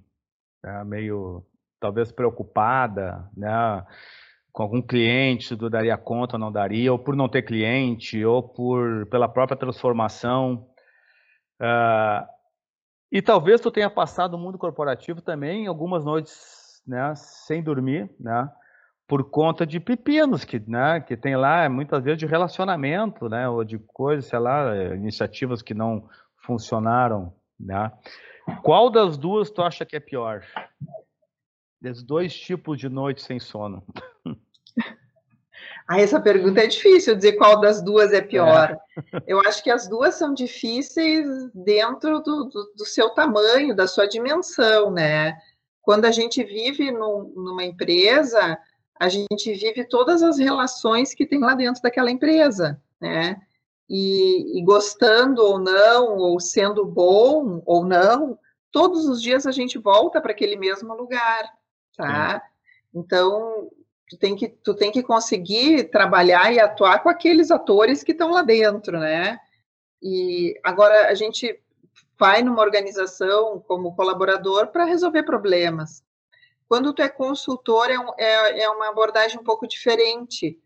né, 0.64 0.84
meio 0.84 1.46
talvez 1.80 2.12
preocupada, 2.12 3.30
né? 3.36 3.86
Com 4.52 4.64
algum 4.64 4.82
cliente, 4.82 5.56
tu 5.58 5.70
daria 5.70 5.98
conta 5.98 6.38
ou 6.38 6.40
não 6.40 6.52
daria, 6.52 6.92
ou 6.92 6.98
por 6.98 7.16
não 7.16 7.28
ter 7.28 7.42
cliente, 7.42 8.24
ou 8.24 8.42
por 8.42 9.06
pela 9.08 9.28
própria 9.28 9.58
transformação. 9.58 10.70
Uh, 11.60 12.26
e 13.12 13.22
talvez 13.22 13.60
tu 13.60 13.70
tenha 13.70 13.90
passado 13.90 14.36
o 14.36 14.38
mundo 14.38 14.58
corporativo 14.58 15.22
também 15.22 15.68
algumas 15.68 16.06
noites, 16.06 16.82
né, 16.88 17.14
sem 17.16 17.62
dormir, 17.62 18.10
né? 18.18 18.50
Por 19.08 19.30
conta 19.30 19.66
de 19.66 19.80
pepinos 19.80 20.44
que, 20.44 20.60
né, 20.68 21.00
que 21.00 21.16
tem 21.16 21.36
lá, 21.36 21.70
muitas 21.70 22.04
vezes 22.04 22.20
de 22.20 22.26
relacionamento, 22.26 23.30
né, 23.30 23.48
ou 23.48 23.64
de 23.64 23.78
coisas, 23.78 24.26
sei 24.26 24.40
lá, 24.40 24.76
iniciativas 24.96 25.62
que 25.62 25.74
não 25.74 26.10
funcionaram, 26.38 27.34
né? 27.60 27.92
Qual 28.64 28.90
das 28.90 29.18
duas 29.18 29.50
tu 29.50 29.62
acha 29.62 29.86
que 29.86 29.96
é 29.96 30.00
pior? 30.00 30.44
Desses 31.82 32.04
dois 32.04 32.36
tipos 32.36 32.80
de 32.80 32.90
noite 32.90 33.22
sem 33.22 33.40
sono. 33.40 33.84
Ah, 35.88 36.02
essa 36.02 36.20
pergunta 36.20 36.62
é 36.62 36.68
difícil 36.68 37.16
dizer 37.16 37.34
qual 37.34 37.62
das 37.62 37.80
duas 37.80 38.12
é 38.12 38.20
pior. 38.20 38.76
É. 39.14 39.22
Eu 39.28 39.40
acho 39.42 39.64
que 39.64 39.70
as 39.70 39.88
duas 39.88 40.16
são 40.16 40.34
difíceis 40.34 41.28
dentro 41.54 42.20
do, 42.22 42.46
do, 42.46 42.74
do, 42.76 42.86
seu 42.86 43.12
tamanho, 43.12 43.76
da 43.76 43.88
sua 43.88 44.08
dimensão, 44.08 44.90
né? 44.90 45.38
Quando 45.84 46.06
a 46.06 46.12
gente 46.12 46.44
vive 46.44 46.92
num, 46.92 47.32
numa 47.36 47.64
empresa, 47.64 48.58
a 49.00 49.10
gente 49.10 49.54
vive 49.54 49.84
todas 49.86 50.24
as 50.24 50.38
relações 50.38 51.14
que 51.14 51.26
tem 51.26 51.40
lá 51.40 51.54
dentro 51.54 51.82
daquela 51.82 52.12
empresa, 52.12 52.82
né? 53.00 53.42
E, 53.90 54.58
e 54.58 54.64
gostando 54.64 55.44
ou 55.44 55.60
não, 55.60 56.18
ou 56.18 56.40
sendo 56.40 56.86
bom 56.86 57.62
ou 57.66 57.86
não, 57.86 58.40
todos 58.72 59.06
os 59.06 59.22
dias 59.22 59.46
a 59.46 59.52
gente 59.52 59.78
volta 59.78 60.20
para 60.20 60.32
aquele 60.32 60.56
mesmo 60.56 60.94
lugar, 60.96 61.54
tá? 61.96 62.42
Então, 62.94 63.70
tu 64.10 64.18
tem 64.18 64.36
que 64.36 64.48
tu 64.48 64.74
tem 64.74 64.92
que 64.92 65.04
conseguir 65.04 65.92
trabalhar 65.92 66.52
e 66.54 66.60
atuar 66.60 67.00
com 67.00 67.10
aqueles 67.10 67.52
atores 67.52 68.04
que 68.04 68.14
estão 68.14 68.32
lá 68.32 68.42
dentro, 68.42 69.00
né? 69.00 69.40
E 70.02 70.60
agora 70.64 71.10
a 71.10 71.14
gente 71.14 71.60
vai 72.18 72.42
numa 72.42 72.62
organização 72.62 73.60
como 73.68 73.96
colaborador 73.96 74.68
para 74.68 74.86
resolver 74.86 75.24
problemas. 75.24 76.05
Quando 76.68 76.94
tu 76.94 77.02
é 77.02 77.10
consultor 77.10 77.90
é, 77.90 78.00
um, 78.00 78.10
é, 78.18 78.64
é 78.64 78.70
uma 78.70 78.90
abordagem 78.90 79.40
um 79.40 79.44
pouco 79.44 79.68
diferente. 79.68 80.60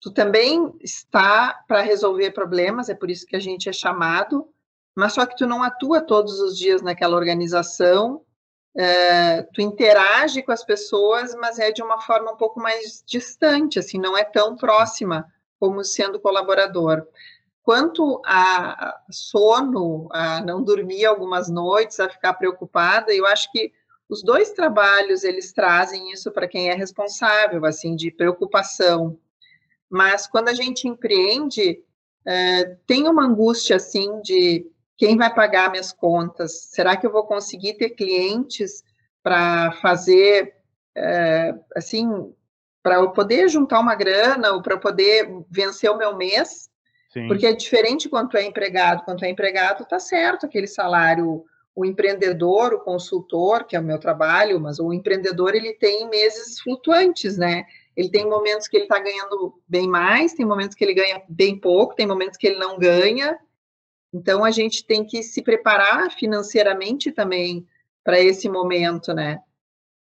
Tu 0.00 0.10
também 0.10 0.72
está 0.80 1.62
para 1.68 1.80
resolver 1.80 2.32
problemas, 2.32 2.88
é 2.88 2.94
por 2.94 3.10
isso 3.10 3.26
que 3.26 3.36
a 3.36 3.40
gente 3.40 3.68
é 3.68 3.72
chamado, 3.72 4.48
mas 4.96 5.12
só 5.12 5.24
que 5.24 5.36
tu 5.36 5.46
não 5.46 5.62
atua 5.62 6.00
todos 6.00 6.40
os 6.40 6.56
dias 6.58 6.82
naquela 6.82 7.16
organização 7.16 8.24
é, 8.74 9.42
tu 9.42 9.60
interage 9.60 10.42
com 10.42 10.52
as 10.52 10.64
pessoas, 10.64 11.34
mas 11.34 11.58
é 11.58 11.70
de 11.70 11.82
uma 11.82 12.00
forma 12.00 12.32
um 12.32 12.36
pouco 12.36 12.60
mais 12.60 13.02
distante, 13.06 13.78
assim, 13.78 13.98
não 13.98 14.16
é 14.16 14.24
tão 14.24 14.56
próxima 14.56 15.26
como 15.60 15.84
sendo 15.84 16.18
colaborador. 16.18 17.06
Quanto 17.62 18.20
a 18.24 18.98
sono, 19.10 20.08
a 20.10 20.40
não 20.40 20.62
dormir 20.62 21.04
algumas 21.04 21.48
noites, 21.48 22.00
a 22.00 22.08
ficar 22.08 22.34
preocupada, 22.34 23.14
eu 23.14 23.26
acho 23.26 23.50
que 23.52 23.72
os 24.12 24.22
dois 24.22 24.50
trabalhos 24.50 25.24
eles 25.24 25.54
trazem 25.54 26.12
isso 26.12 26.30
para 26.30 26.46
quem 26.46 26.68
é 26.68 26.74
responsável, 26.74 27.64
assim, 27.64 27.96
de 27.96 28.10
preocupação. 28.10 29.18
Mas 29.88 30.26
quando 30.26 30.48
a 30.48 30.54
gente 30.54 30.86
empreende, 30.86 31.82
é, 32.26 32.76
tem 32.86 33.08
uma 33.08 33.24
angústia 33.24 33.76
assim 33.76 34.20
de 34.20 34.70
quem 34.98 35.16
vai 35.16 35.34
pagar 35.34 35.70
minhas 35.70 35.92
contas? 35.92 36.68
Será 36.72 36.94
que 36.94 37.06
eu 37.06 37.10
vou 37.10 37.26
conseguir 37.26 37.74
ter 37.78 37.90
clientes 37.90 38.84
para 39.22 39.72
fazer, 39.80 40.56
é, 40.94 41.54
assim, 41.74 42.06
para 42.82 42.96
eu 42.96 43.12
poder 43.12 43.48
juntar 43.48 43.80
uma 43.80 43.94
grana 43.94 44.52
ou 44.52 44.60
para 44.60 44.76
poder 44.76 45.26
vencer 45.50 45.90
o 45.90 45.96
meu 45.96 46.14
mês? 46.18 46.70
Sim. 47.08 47.28
Porque 47.28 47.46
é 47.46 47.54
diferente 47.54 48.10
quando 48.10 48.28
tu 48.28 48.36
é 48.36 48.44
empregado. 48.44 49.04
Quando 49.04 49.20
tu 49.20 49.24
é 49.24 49.30
empregado, 49.30 49.86
tá 49.86 49.98
certo 49.98 50.44
aquele 50.44 50.66
salário. 50.66 51.44
O 51.74 51.84
empreendedor, 51.84 52.74
o 52.74 52.80
consultor, 52.80 53.64
que 53.64 53.74
é 53.74 53.80
o 53.80 53.84
meu 53.84 53.98
trabalho, 53.98 54.60
mas 54.60 54.78
o 54.78 54.92
empreendedor 54.92 55.54
ele 55.54 55.72
tem 55.74 56.08
meses 56.08 56.60
flutuantes, 56.60 57.38
né? 57.38 57.64
Ele 57.96 58.10
tem 58.10 58.28
momentos 58.28 58.68
que 58.68 58.76
ele 58.76 58.84
está 58.84 58.98
ganhando 58.98 59.60
bem 59.66 59.88
mais, 59.88 60.34
tem 60.34 60.44
momentos 60.44 60.74
que 60.74 60.84
ele 60.84 60.94
ganha 60.94 61.22
bem 61.28 61.58
pouco, 61.58 61.94
tem 61.94 62.06
momentos 62.06 62.36
que 62.36 62.46
ele 62.46 62.58
não 62.58 62.78
ganha, 62.78 63.38
então, 64.12 64.44
a 64.44 64.50
gente 64.50 64.84
tem 64.84 65.04
que 65.04 65.22
se 65.22 65.40
preparar 65.42 66.12
financeiramente 66.12 67.10
também 67.10 67.66
para 68.04 68.20
esse 68.20 68.48
momento, 68.48 69.14
né? 69.14 69.40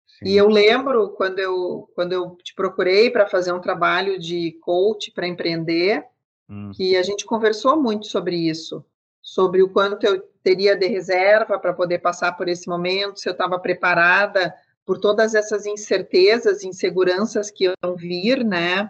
Sim. 0.06 0.26
E 0.26 0.36
eu 0.36 0.48
lembro 0.48 1.10
quando 1.10 1.38
eu, 1.38 1.88
quando 1.94 2.12
eu 2.12 2.36
te 2.36 2.54
procurei 2.54 3.10
para 3.10 3.26
fazer 3.26 3.52
um 3.52 3.60
trabalho 3.60 4.18
de 4.18 4.52
coach 4.60 5.10
para 5.12 5.26
empreender, 5.26 6.04
hum. 6.48 6.70
que 6.74 6.96
a 6.96 7.02
gente 7.02 7.24
conversou 7.24 7.80
muito 7.80 8.06
sobre 8.06 8.36
isso, 8.36 8.84
sobre 9.26 9.60
o 9.60 9.68
quanto 9.68 10.06
eu 10.06 10.22
teria 10.40 10.76
de 10.76 10.86
reserva 10.86 11.58
para 11.58 11.72
poder 11.72 11.98
passar 11.98 12.36
por 12.36 12.48
esse 12.48 12.68
momento, 12.68 13.18
se 13.18 13.28
eu 13.28 13.32
estava 13.32 13.58
preparada 13.58 14.54
por 14.84 15.00
todas 15.00 15.34
essas 15.34 15.66
incertezas, 15.66 16.62
inseguranças 16.62 17.50
que 17.50 17.64
iam 17.64 17.96
vir, 17.96 18.44
né? 18.44 18.88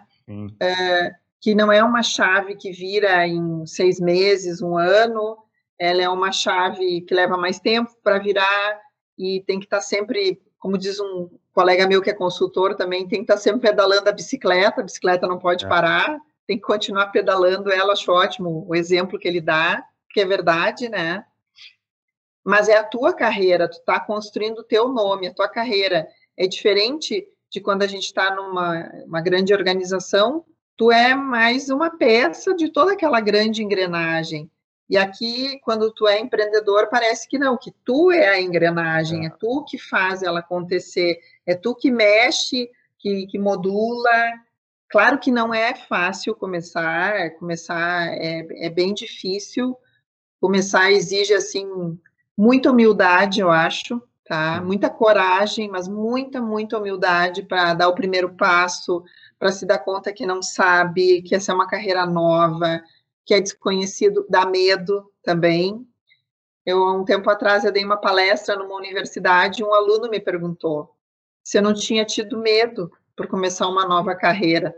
É, 0.61 1.11
que 1.41 1.55
não 1.55 1.71
é 1.71 1.83
uma 1.83 2.03
chave 2.03 2.55
que 2.55 2.71
vira 2.71 3.25
em 3.25 3.65
seis 3.65 3.99
meses, 3.99 4.61
um 4.61 4.77
ano, 4.77 5.39
ela 5.79 6.03
é 6.03 6.09
uma 6.09 6.31
chave 6.31 7.01
que 7.01 7.15
leva 7.15 7.35
mais 7.35 7.59
tempo 7.59 7.91
para 8.03 8.19
virar 8.19 8.79
e 9.17 9.43
tem 9.47 9.57
que 9.59 9.65
estar 9.65 9.77
tá 9.77 9.81
sempre, 9.81 10.39
como 10.59 10.77
diz 10.77 10.99
um 10.99 11.31
colega 11.51 11.87
meu 11.87 11.99
que 11.99 12.11
é 12.11 12.13
consultor 12.13 12.75
também, 12.75 13.07
tem 13.07 13.19
que 13.19 13.23
estar 13.23 13.33
tá 13.33 13.39
sempre 13.39 13.69
pedalando 13.71 14.07
a 14.07 14.13
bicicleta, 14.13 14.81
a 14.81 14.83
bicicleta 14.83 15.25
não 15.25 15.39
pode 15.39 15.65
é. 15.65 15.67
parar, 15.67 16.19
tem 16.45 16.57
que 16.57 16.63
continuar 16.63 17.07
pedalando 17.07 17.71
ela, 17.71 17.93
acho 17.93 18.11
ótimo 18.11 18.67
o 18.69 18.75
exemplo 18.75 19.17
que 19.17 19.27
ele 19.27 19.41
dá, 19.41 19.83
que 20.09 20.21
é 20.21 20.25
verdade, 20.25 20.89
né? 20.89 21.25
Mas 22.43 22.69
é 22.69 22.77
a 22.77 22.83
tua 22.83 23.13
carreira, 23.13 23.69
tu 23.69 23.77
está 23.77 23.99
construindo 23.99 24.59
o 24.59 24.63
teu 24.63 24.89
nome, 24.89 25.27
a 25.27 25.33
tua 25.33 25.49
carreira. 25.49 26.07
É 26.35 26.47
diferente 26.47 27.27
de 27.49 27.59
quando 27.59 27.83
a 27.83 27.87
gente 27.87 28.05
está 28.05 28.33
numa 28.33 28.89
uma 29.05 29.21
grande 29.21 29.53
organização 29.53 30.45
tu 30.77 30.91
é 30.91 31.15
mais 31.15 31.69
uma 31.69 31.89
peça 31.89 32.53
de 32.53 32.69
toda 32.69 32.93
aquela 32.93 33.19
grande 33.19 33.63
engrenagem. 33.63 34.49
E 34.89 34.95
aqui, 34.95 35.59
quando 35.63 35.91
tu 35.91 36.07
é 36.07 36.19
empreendedor, 36.19 36.87
parece 36.89 37.27
que 37.27 37.37
não, 37.37 37.57
que 37.57 37.71
tu 37.83 38.09
é 38.09 38.29
a 38.29 38.39
engrenagem, 38.39 39.23
é, 39.23 39.27
é 39.27 39.29
tu 39.29 39.65
que 39.67 39.77
faz 39.77 40.23
ela 40.23 40.39
acontecer, 40.39 41.19
é 41.45 41.55
tu 41.55 41.75
que 41.75 41.91
mexe, 41.91 42.69
que, 42.99 43.25
que 43.27 43.39
modula. 43.39 44.33
Claro 44.87 45.19
que 45.19 45.31
não 45.31 45.53
é 45.53 45.73
fácil 45.73 46.33
começar, 46.35 47.31
começar 47.31 48.07
é, 48.13 48.47
é 48.65 48.69
bem 48.69 48.93
difícil. 48.93 49.75
Começar 50.39 50.91
exige, 50.91 51.33
assim, 51.33 51.67
muita 52.37 52.71
humildade, 52.71 53.39
eu 53.39 53.49
acho, 53.49 54.01
tá? 54.23 54.61
Muita 54.61 54.89
coragem, 54.89 55.69
mas 55.69 55.87
muita, 55.87 56.41
muita 56.41 56.77
humildade 56.77 57.43
para 57.43 57.73
dar 57.73 57.87
o 57.87 57.95
primeiro 57.95 58.35
passo, 58.35 59.03
para 59.39 59.51
se 59.51 59.65
dar 59.65 59.79
conta 59.79 60.13
que 60.13 60.25
não 60.25 60.41
sabe, 60.41 61.21
que 61.21 61.35
essa 61.35 61.51
é 61.51 61.55
uma 61.55 61.67
carreira 61.67 62.05
nova, 62.05 62.81
que 63.25 63.33
é 63.33 63.41
desconhecido, 63.41 64.25
dá 64.29 64.45
medo 64.45 65.11
também. 65.23 65.87
Eu, 66.65 66.83
um 66.85 67.05
tempo 67.05 67.29
atrás, 67.29 67.63
eu 67.63 67.71
dei 67.71 67.83
uma 67.83 67.97
palestra 67.97 68.55
numa 68.55 68.75
universidade 68.75 69.61
e 69.61 69.65
um 69.65 69.73
aluno 69.73 70.09
me 70.09 70.19
perguntou 70.19 70.95
se 71.43 71.57
eu 71.57 71.61
não 71.61 71.73
tinha 71.73 72.03
tido 72.03 72.37
medo 72.37 72.91
por 73.15 73.25
começar 73.25 73.69
uma 73.69 73.87
nova 73.87 74.13
carreira. 74.13 74.75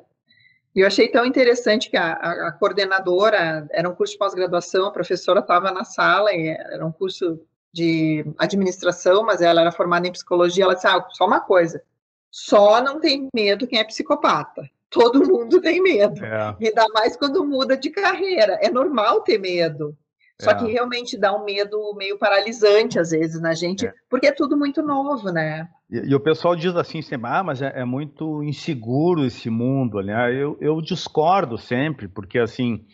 E 0.76 0.82
eu 0.82 0.88
achei 0.88 1.10
tão 1.10 1.26
interessante 1.26 1.90
que 1.90 1.98
a, 1.98 2.14
a, 2.14 2.48
a 2.48 2.52
coordenadora, 2.52 3.68
era 3.72 3.90
um 3.90 3.96
curso 3.96 4.14
de 4.14 4.20
pós-graduação, 4.20 4.86
a 4.86 4.92
professora 4.92 5.40
estava 5.40 5.72
na 5.72 5.84
sala, 5.84 6.32
era 6.32 6.86
um 6.86 6.92
curso 6.92 7.40
de 7.74 8.26
administração, 8.38 9.24
mas 9.24 9.42
ela 9.42 9.62
era 9.62 9.72
formada 9.72 10.08
em 10.08 10.12
psicologia, 10.12 10.64
ela 10.64 10.76
disse, 10.76 10.88
ah, 10.88 11.06
só 11.12 11.26
uma 11.26 11.40
coisa, 11.40 11.84
só 12.32 12.82
não 12.82 13.00
tem 13.00 13.28
medo 13.34 13.68
quem 13.68 13.80
é 13.80 13.84
psicopata. 13.84 14.70
Todo 14.90 15.26
mundo 15.26 15.62
tem 15.62 15.82
medo. 15.82 16.24
É. 16.26 16.56
Ainda 16.60 16.86
mais 16.94 17.16
quando 17.16 17.46
muda 17.46 17.78
de 17.78 17.92
carreira. 17.92 18.58
É 18.62 18.72
normal 18.72 19.22
ter 19.22 19.38
medo. 19.38 19.96
Só 20.42 20.52
é. 20.52 20.56
que 20.56 20.72
realmente 20.72 21.18
dá 21.18 21.36
um 21.36 21.44
medo 21.44 21.94
meio 21.96 22.18
paralisante, 22.18 22.98
às 22.98 23.12
vezes, 23.12 23.42
na 23.42 23.54
gente, 23.54 23.86
é. 23.86 23.94
porque 24.10 24.28
é 24.28 24.32
tudo 24.32 24.56
muito 24.56 24.82
novo, 24.82 25.32
né? 25.32 25.70
E, 25.90 26.12
e 26.12 26.16
o 26.16 26.20
pessoal 26.20 26.56
diz 26.56 26.74
assim, 26.76 27.02
ah, 27.24 27.44
mas 27.44 27.62
é, 27.62 27.82
é, 27.82 27.84
muito 27.84 28.42
inseguro 28.42 29.26
esse 29.26 29.50
mundo, 29.50 30.02
né? 30.02 30.34
Eu, 30.34 30.58
eu 30.62 30.82
discordo 30.82 31.58
sempre, 31.58 32.08
porque 32.08 32.40
assim, 32.40 32.86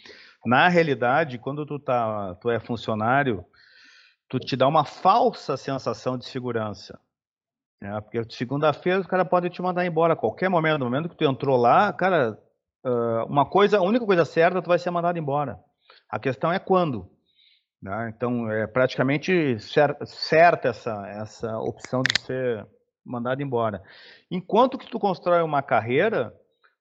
na 0.43 0.67
realidade, 0.67 1.38
quando 1.38 1.65
tu, 1.67 1.77
tá, 1.77 2.36
tu 2.41 2.49
é 2.49 2.60
funcionário, 2.60 3.45
tu 4.27 4.39
te 4.39 4.55
dá 4.55 4.67
uma 4.67 4.84
falsa 4.84 5.55
sensação 5.55 6.17
de 6.17 6.25
segurança. 6.25 6.99
É, 7.79 8.01
porque 8.01 8.23
segunda-feira 8.29 9.01
os 9.01 9.05
caras 9.05 9.27
podem 9.27 9.51
te 9.51 9.62
mandar 9.62 9.86
embora 9.86 10.13
a 10.13 10.17
qualquer 10.17 10.49
momento. 10.49 10.79
No 10.79 10.86
momento 10.86 11.10
que 11.10 11.17
tu 11.17 11.25
entrou 11.25 11.58
lá, 11.58 11.93
cara, 11.93 12.39
uma 13.27 13.47
coisa, 13.47 13.77
a 13.77 13.84
única 13.84 14.05
coisa 14.05 14.25
certa, 14.25 14.63
tu 14.63 14.67
vai 14.67 14.79
ser 14.79 14.89
mandado 14.89 15.19
embora. 15.19 15.60
A 16.10 16.17
questão 16.17 16.51
é 16.51 16.58
quando. 16.58 17.14
Né? 17.81 18.13
Então, 18.15 18.49
é 18.49 18.65
praticamente 18.67 19.57
certa 19.59 20.69
essa, 20.69 21.07
essa 21.07 21.57
opção 21.59 22.01
de 22.01 22.19
ser 22.21 22.65
mandado 23.05 23.41
embora. 23.41 23.83
Enquanto 24.31 24.77
que 24.77 24.89
tu 24.89 24.99
constrói 24.99 25.41
uma 25.41 25.61
carreira, 25.61 26.33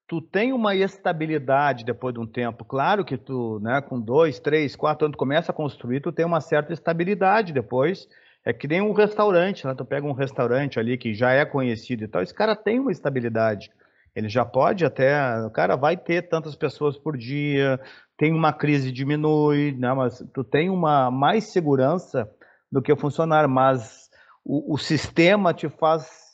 tu 0.07 0.23
tem 0.23 0.53
uma 0.53 0.75
estabilidade 0.75 1.85
depois 1.85 2.15
de 2.15 2.21
um 2.21 2.27
tempo. 2.27 2.65
Claro 2.65 3.05
que 3.05 3.19
tu, 3.19 3.61
né, 3.61 3.81
com 3.83 4.01
dois, 4.01 4.39
três, 4.39 4.75
quatro 4.75 5.07
anos, 5.07 5.17
começa 5.17 5.53
a 5.53 5.55
construir, 5.55 6.01
tu 6.01 6.13
tem 6.13 6.25
uma 6.25 6.41
certa 6.41 6.73
estabilidade 6.73 7.53
depois 7.53 8.09
é 8.45 8.53
que 8.53 8.69
nem 8.69 8.83
um 8.83 8.93
restaurante, 8.93 9.67
né? 9.67 9.75
Tu 9.75 9.85
pega 9.85 10.07
um 10.07 10.13
restaurante 10.13 10.79
ali 10.79 10.99
que 10.99 11.15
já 11.15 11.33
é 11.33 11.45
conhecido 11.45 12.05
e 12.05 12.09
tal, 12.09 12.23
esse 12.23 12.35
cara 12.35 12.55
tem 12.55 12.79
uma 12.79 12.93
estabilidade. 12.93 13.71
Ele 14.15 14.29
já 14.29 14.45
pode 14.45 14.85
até, 14.85 15.41
o 15.45 15.51
cara 15.51 15.77
vai 15.77 15.97
ter 15.97 16.29
tantas 16.29 16.55
pessoas 16.55 16.97
por 16.97 17.17
dia, 17.17 17.81
tem 18.17 18.33
uma 18.33 18.53
crise 18.53 18.93
diminui, 18.93 19.73
né? 19.73 19.93
Mas 19.93 20.25
tu 20.33 20.45
tem 20.45 20.71
uma 20.71 21.11
mais 21.11 21.45
segurança 21.45 22.31
do 22.71 22.81
que 22.81 22.93
o 22.93 22.97
funcionário, 22.97 23.49
mas 23.49 24.09
o, 24.45 24.75
o 24.75 24.79
sistema 24.79 25.53
te 25.53 25.69
faz 25.69 26.25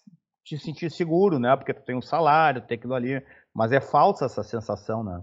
te 0.45 0.59
sentir 0.59 0.91
seguro, 0.91 1.39
né? 1.39 1.55
Porque 1.57 1.73
tu 1.73 1.83
tem 1.83 1.97
um 1.97 2.03
salário, 2.03 2.63
tem 2.63 2.77
aquilo 2.77 2.95
ali, 2.95 3.25
mas 3.55 3.73
é 3.73 3.81
falsa 3.81 4.25
essa 4.25 4.43
sensação, 4.43 5.05
né? 5.05 5.23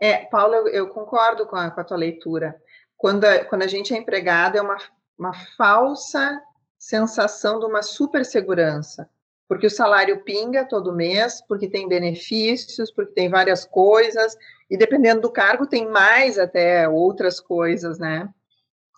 É, 0.00 0.26
Paulo, 0.26 0.54
eu, 0.54 0.68
eu 0.68 0.88
concordo 0.88 1.46
com 1.46 1.56
a, 1.56 1.70
com 1.70 1.80
a, 1.80 1.84
tua 1.84 1.96
leitura. 1.96 2.54
Quando 2.96 3.24
a, 3.24 3.44
quando 3.44 3.62
a 3.62 3.66
gente 3.66 3.94
é 3.94 3.98
empregado, 3.98 4.56
é 4.56 4.62
uma, 4.62 4.76
uma 5.18 5.32
falsa 5.56 6.40
sensação 6.78 7.58
de 7.58 7.66
uma 7.66 7.82
super 7.82 8.24
segurança, 8.24 9.08
porque 9.48 9.66
o 9.66 9.70
salário 9.70 10.22
pinga 10.24 10.64
todo 10.64 10.94
mês, 10.94 11.42
porque 11.46 11.68
tem 11.68 11.88
benefícios, 11.88 12.90
porque 12.90 13.12
tem 13.12 13.28
várias 13.28 13.64
coisas, 13.64 14.36
e 14.70 14.76
dependendo 14.76 15.20
do 15.20 15.30
cargo, 15.30 15.66
tem 15.66 15.88
mais 15.88 16.38
até 16.38 16.88
outras 16.88 17.40
coisas, 17.40 17.98
né? 17.98 18.28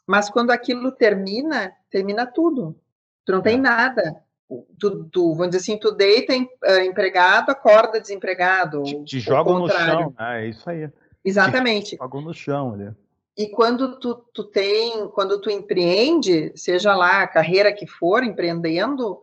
Mas 0.06 0.30
quando 0.30 0.50
aquilo 0.50 0.92
termina, 0.92 1.72
termina 1.90 2.26
tudo. 2.26 2.78
Tu 3.24 3.32
não 3.32 3.40
é. 3.40 3.42
tem 3.42 3.60
nada 3.60 4.24
tu, 4.78 5.04
tu, 5.04 5.34
vamos 5.34 5.48
dizer 5.48 5.58
assim, 5.58 5.78
tu 5.78 5.92
deita 5.92 6.32
uh, 6.34 6.80
empregado, 6.84 7.50
acorda 7.50 8.00
desempregado. 8.00 8.82
Te, 8.82 9.04
te 9.04 9.20
jogam 9.20 9.58
no 9.58 9.68
chão, 9.68 10.14
né? 10.18 10.44
é 10.44 10.48
isso 10.48 10.68
aí. 10.68 10.88
Exatamente. 11.24 11.90
Te 11.90 11.96
jogam 11.96 12.20
no 12.20 12.34
chão 12.34 12.74
ali. 12.74 12.90
E 13.36 13.48
quando 13.48 13.98
tu, 13.98 14.14
tu 14.32 14.44
tem, 14.44 15.08
quando 15.08 15.40
tu 15.40 15.50
empreende, 15.50 16.52
seja 16.56 16.94
lá 16.94 17.22
a 17.22 17.26
carreira 17.26 17.72
que 17.72 17.86
for, 17.86 18.24
empreendendo, 18.24 19.20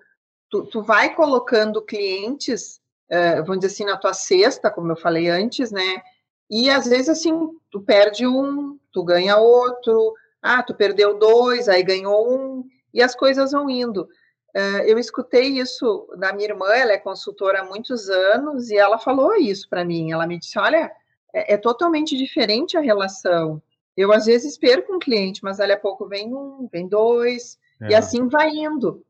tu, 0.54 0.64
tu 0.66 0.84
vai 0.84 1.16
colocando 1.16 1.82
clientes, 1.82 2.80
uh, 3.10 3.44
vamos 3.44 3.62
dizer 3.62 3.74
assim, 3.74 3.86
na 3.86 3.98
tua 3.98 4.14
cesta, 4.14 4.70
como 4.70 4.92
eu 4.92 4.96
falei 4.96 5.28
antes, 5.28 5.72
né? 5.72 6.00
E 6.48 6.70
às 6.70 6.86
vezes 6.86 7.10
assim, 7.10 7.50
tu 7.72 7.82
perde 7.82 8.28
um, 8.28 8.78
tu 8.92 9.04
ganha 9.04 9.38
outro, 9.38 10.14
ah, 10.40 10.62
tu 10.62 10.76
perdeu 10.76 11.18
dois, 11.18 11.68
aí 11.68 11.82
ganhou 11.82 12.32
um, 12.32 12.66
e 12.94 13.02
as 13.02 13.16
coisas 13.16 13.52
vão 13.52 13.68
indo. 13.68 14.08
Uh, 14.56 14.84
eu 14.86 15.00
escutei 15.00 15.60
isso 15.60 16.08
da 16.20 16.32
minha 16.32 16.50
irmã, 16.50 16.68
ela 16.68 16.92
é 16.92 17.00
consultora 17.00 17.62
há 17.62 17.66
muitos 17.66 18.08
anos, 18.08 18.70
e 18.70 18.78
ela 18.78 19.00
falou 19.00 19.36
isso 19.36 19.68
para 19.68 19.84
mim. 19.84 20.12
Ela 20.12 20.28
me 20.28 20.38
disse: 20.38 20.60
Olha, 20.60 20.92
é, 21.34 21.56
é, 21.56 21.58
totalmente 21.58 22.16
diferente 22.16 22.78
a 22.78 22.82
relação. 22.82 23.60
Eu, 23.98 24.12
às 24.12 24.26
vezes, 24.26 24.56
perco 24.56 24.94
um 24.94 25.00
cliente, 25.00 25.44
mas 25.44 25.60
ali 25.60 25.72
a 25.72 25.80
pouco 25.80 26.08
vem 26.08 26.32
um, 26.32 26.70
vem 26.72 26.88
dois, 26.88 27.58
é. 27.82 27.90
e 27.90 27.96
assim 27.96 28.28
vai 28.28 28.50
indo. 28.50 29.04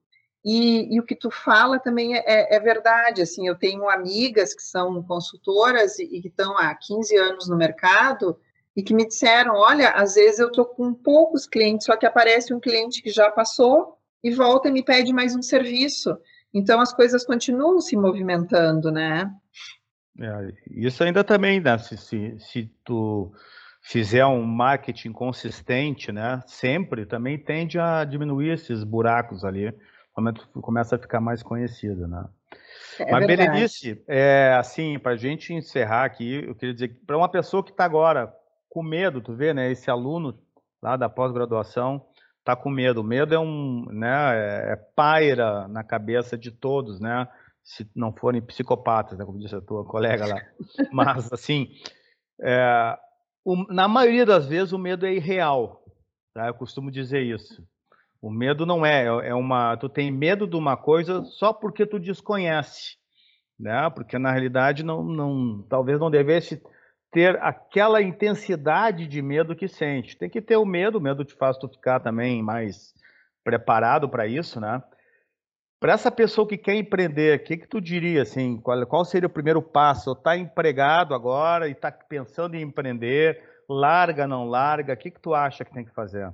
E, 0.43 0.93
e, 0.93 0.99
o 0.99 1.05
que 1.05 1.15
tu 1.15 1.31
fala 1.31 1.79
também 1.79 2.15
é, 2.15 2.23
é, 2.25 2.55
é, 2.55 2.59
verdade. 2.59 3.21
Assim, 3.21 3.47
eu 3.47 3.55
tenho 3.55 3.89
amigas 3.89 4.53
que 4.53 4.61
são 4.61 5.01
consultoras 5.03 5.97
e, 5.99 6.03
e 6.03 6.21
que 6.21 6.27
estão 6.27 6.57
há 6.57 6.75
15 6.75 7.15
anos 7.15 7.47
no 7.47 7.55
mercado 7.55 8.37
e 8.75 8.83
que 8.83 8.93
me 8.93 9.07
disseram: 9.07 9.55
Olha, 9.55 9.91
às 9.91 10.15
vezes 10.15 10.39
eu 10.39 10.47
estou 10.47 10.65
com 10.65 10.93
poucos 10.93 11.47
clientes, 11.47 11.85
só 11.85 11.95
que 11.95 12.05
aparece 12.05 12.53
um 12.53 12.59
cliente 12.59 13.01
que 13.01 13.09
já 13.09 13.31
passou 13.31 13.97
e 14.23 14.31
volta 14.31 14.67
e 14.67 14.71
me 14.71 14.83
pede 14.83 15.13
mais 15.13 15.35
um 15.35 15.41
serviço. 15.41 16.17
Então 16.53 16.79
as 16.79 16.93
coisas 16.93 17.25
continuam 17.25 17.79
se 17.79 17.95
movimentando, 17.95 18.91
né? 18.91 19.31
É, 20.19 20.53
isso 20.69 21.03
ainda 21.03 21.23
também, 21.23 21.59
né? 21.59 21.77
Se, 21.77 21.97
se, 21.97 22.35
se, 22.39 22.71
tu 22.83 23.31
fizer 23.81 24.25
um 24.25 24.43
marketing 24.43 25.11
consistente, 25.11 26.11
né? 26.11 26.41
Sempre 26.45 27.05
também 27.05 27.37
tende 27.37 27.79
a 27.79 28.03
diminuir 28.03 28.51
esses 28.51 28.83
buracos 28.83 29.43
ali, 29.43 29.73
quando 30.13 30.45
começa 30.61 30.95
a 30.95 30.99
ficar 30.99 31.19
mais 31.19 31.41
conhecido, 31.41 32.07
né? 32.07 32.25
É 32.99 33.11
Mas, 33.11 33.25
verdade. 33.25 33.49
Berenice, 33.49 34.03
é, 34.07 34.53
assim, 34.53 34.99
para 34.99 35.13
a 35.13 35.17
gente 35.17 35.53
encerrar 35.53 36.05
aqui, 36.05 36.45
eu 36.45 36.55
queria 36.55 36.73
dizer 36.73 36.89
que 36.89 37.05
para 37.05 37.17
uma 37.17 37.29
pessoa 37.29 37.63
que 37.63 37.71
está 37.71 37.85
agora 37.85 38.33
com 38.69 38.83
medo, 38.83 39.21
tu 39.21 39.35
vê, 39.35 39.53
né? 39.53 39.71
Esse 39.71 39.89
aluno 39.89 40.39
lá 40.81 40.95
da 40.95 41.09
pós-graduação, 41.09 42.05
tá 42.43 42.55
com 42.55 42.69
medo. 42.69 43.01
O 43.01 43.03
medo 43.03 43.33
é 43.33 43.39
um, 43.39 43.85
né, 43.89 44.35
é, 44.35 44.73
é 44.73 44.75
paira 44.75 45.67
na 45.67 45.83
cabeça 45.83 46.37
de 46.37 46.51
todos, 46.51 46.99
né? 46.99 47.27
Se 47.63 47.89
não 47.95 48.13
forem 48.13 48.41
psicopatas, 48.41 49.17
né, 49.17 49.25
como 49.25 49.39
disse 49.39 49.55
a 49.55 49.61
tua 49.61 49.85
colega 49.85 50.25
lá. 50.27 50.41
Mas, 50.91 51.31
assim, 51.31 51.69
é, 52.41 52.97
o, 53.45 53.55
na 53.73 53.87
maioria 53.87 54.25
das 54.25 54.45
vezes 54.45 54.73
o 54.73 54.77
medo 54.77 55.05
é 55.05 55.13
irreal, 55.13 55.83
tá? 56.33 56.47
Eu 56.47 56.53
costumo 56.53 56.91
dizer 56.91 57.21
isso. 57.21 57.65
O 58.23 58.31
medo 58.31 58.65
não 58.65 58.85
é, 58.85 59.03
é 59.03 59.35
uma, 59.35 59.75
tu 59.75 59.89
tem 59.89 60.09
medo 60.09 60.47
de 60.47 60.55
uma 60.55 60.77
coisa 60.77 61.25
só 61.25 61.51
porque 61.51 61.85
tu 61.85 61.99
desconhece, 61.99 62.95
né? 63.59 63.89
Porque 63.89 64.17
na 64.17 64.31
realidade 64.31 64.81
não, 64.81 65.03
não 65.03 65.61
talvez 65.67 65.99
não 65.99 66.09
devesse 66.09 66.63
ter 67.11 67.37
aquela 67.43 68.01
intensidade 68.01 69.07
de 69.07 69.21
medo 69.21 69.53
que 69.53 69.67
sente. 69.67 70.17
Tem 70.17 70.29
que 70.29 70.41
ter 70.41 70.55
o 70.55 70.65
medo, 70.65 70.99
o 70.99 71.01
medo 71.01 71.25
te 71.25 71.33
faz 71.33 71.57
tu 71.57 71.67
ficar 71.67 71.99
também 71.99 72.41
mais 72.41 72.93
preparado 73.43 74.07
para 74.07 74.25
isso, 74.25 74.57
né? 74.57 74.81
Para 75.77 75.91
essa 75.91 76.09
pessoa 76.09 76.47
que 76.47 76.57
quer 76.57 76.75
empreender, 76.75 77.37
o 77.37 77.43
que, 77.43 77.57
que 77.57 77.67
tu 77.67 77.81
diria, 77.81 78.21
assim, 78.21 78.55
qual, 78.55 78.87
qual 78.87 79.03
seria 79.03 79.27
o 79.27 79.33
primeiro 79.33 79.61
passo? 79.61 80.13
Está 80.13 80.37
empregado 80.37 81.13
agora 81.13 81.67
e 81.67 81.73
está 81.73 81.91
pensando 81.91 82.55
em 82.55 82.61
empreender, 82.61 83.43
larga, 83.67 84.25
não 84.25 84.47
larga, 84.47 84.93
o 84.93 84.97
que, 84.97 85.11
que 85.11 85.19
tu 85.19 85.33
acha 85.33 85.65
que 85.65 85.73
tem 85.73 85.83
que 85.83 85.93
fazer? 85.93 86.33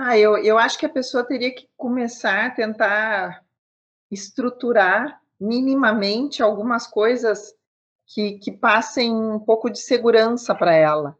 Ah, 0.00 0.16
eu, 0.16 0.38
eu 0.38 0.56
acho 0.56 0.78
que 0.78 0.86
a 0.86 0.88
pessoa 0.88 1.24
teria 1.24 1.52
que 1.52 1.68
começar 1.76 2.46
a 2.46 2.50
tentar 2.50 3.44
estruturar 4.08 5.20
minimamente 5.40 6.40
algumas 6.40 6.86
coisas 6.86 7.52
que, 8.06 8.38
que 8.38 8.52
passem 8.52 9.12
um 9.12 9.40
pouco 9.40 9.68
de 9.68 9.80
segurança 9.80 10.54
para 10.54 10.72
ela. 10.72 11.18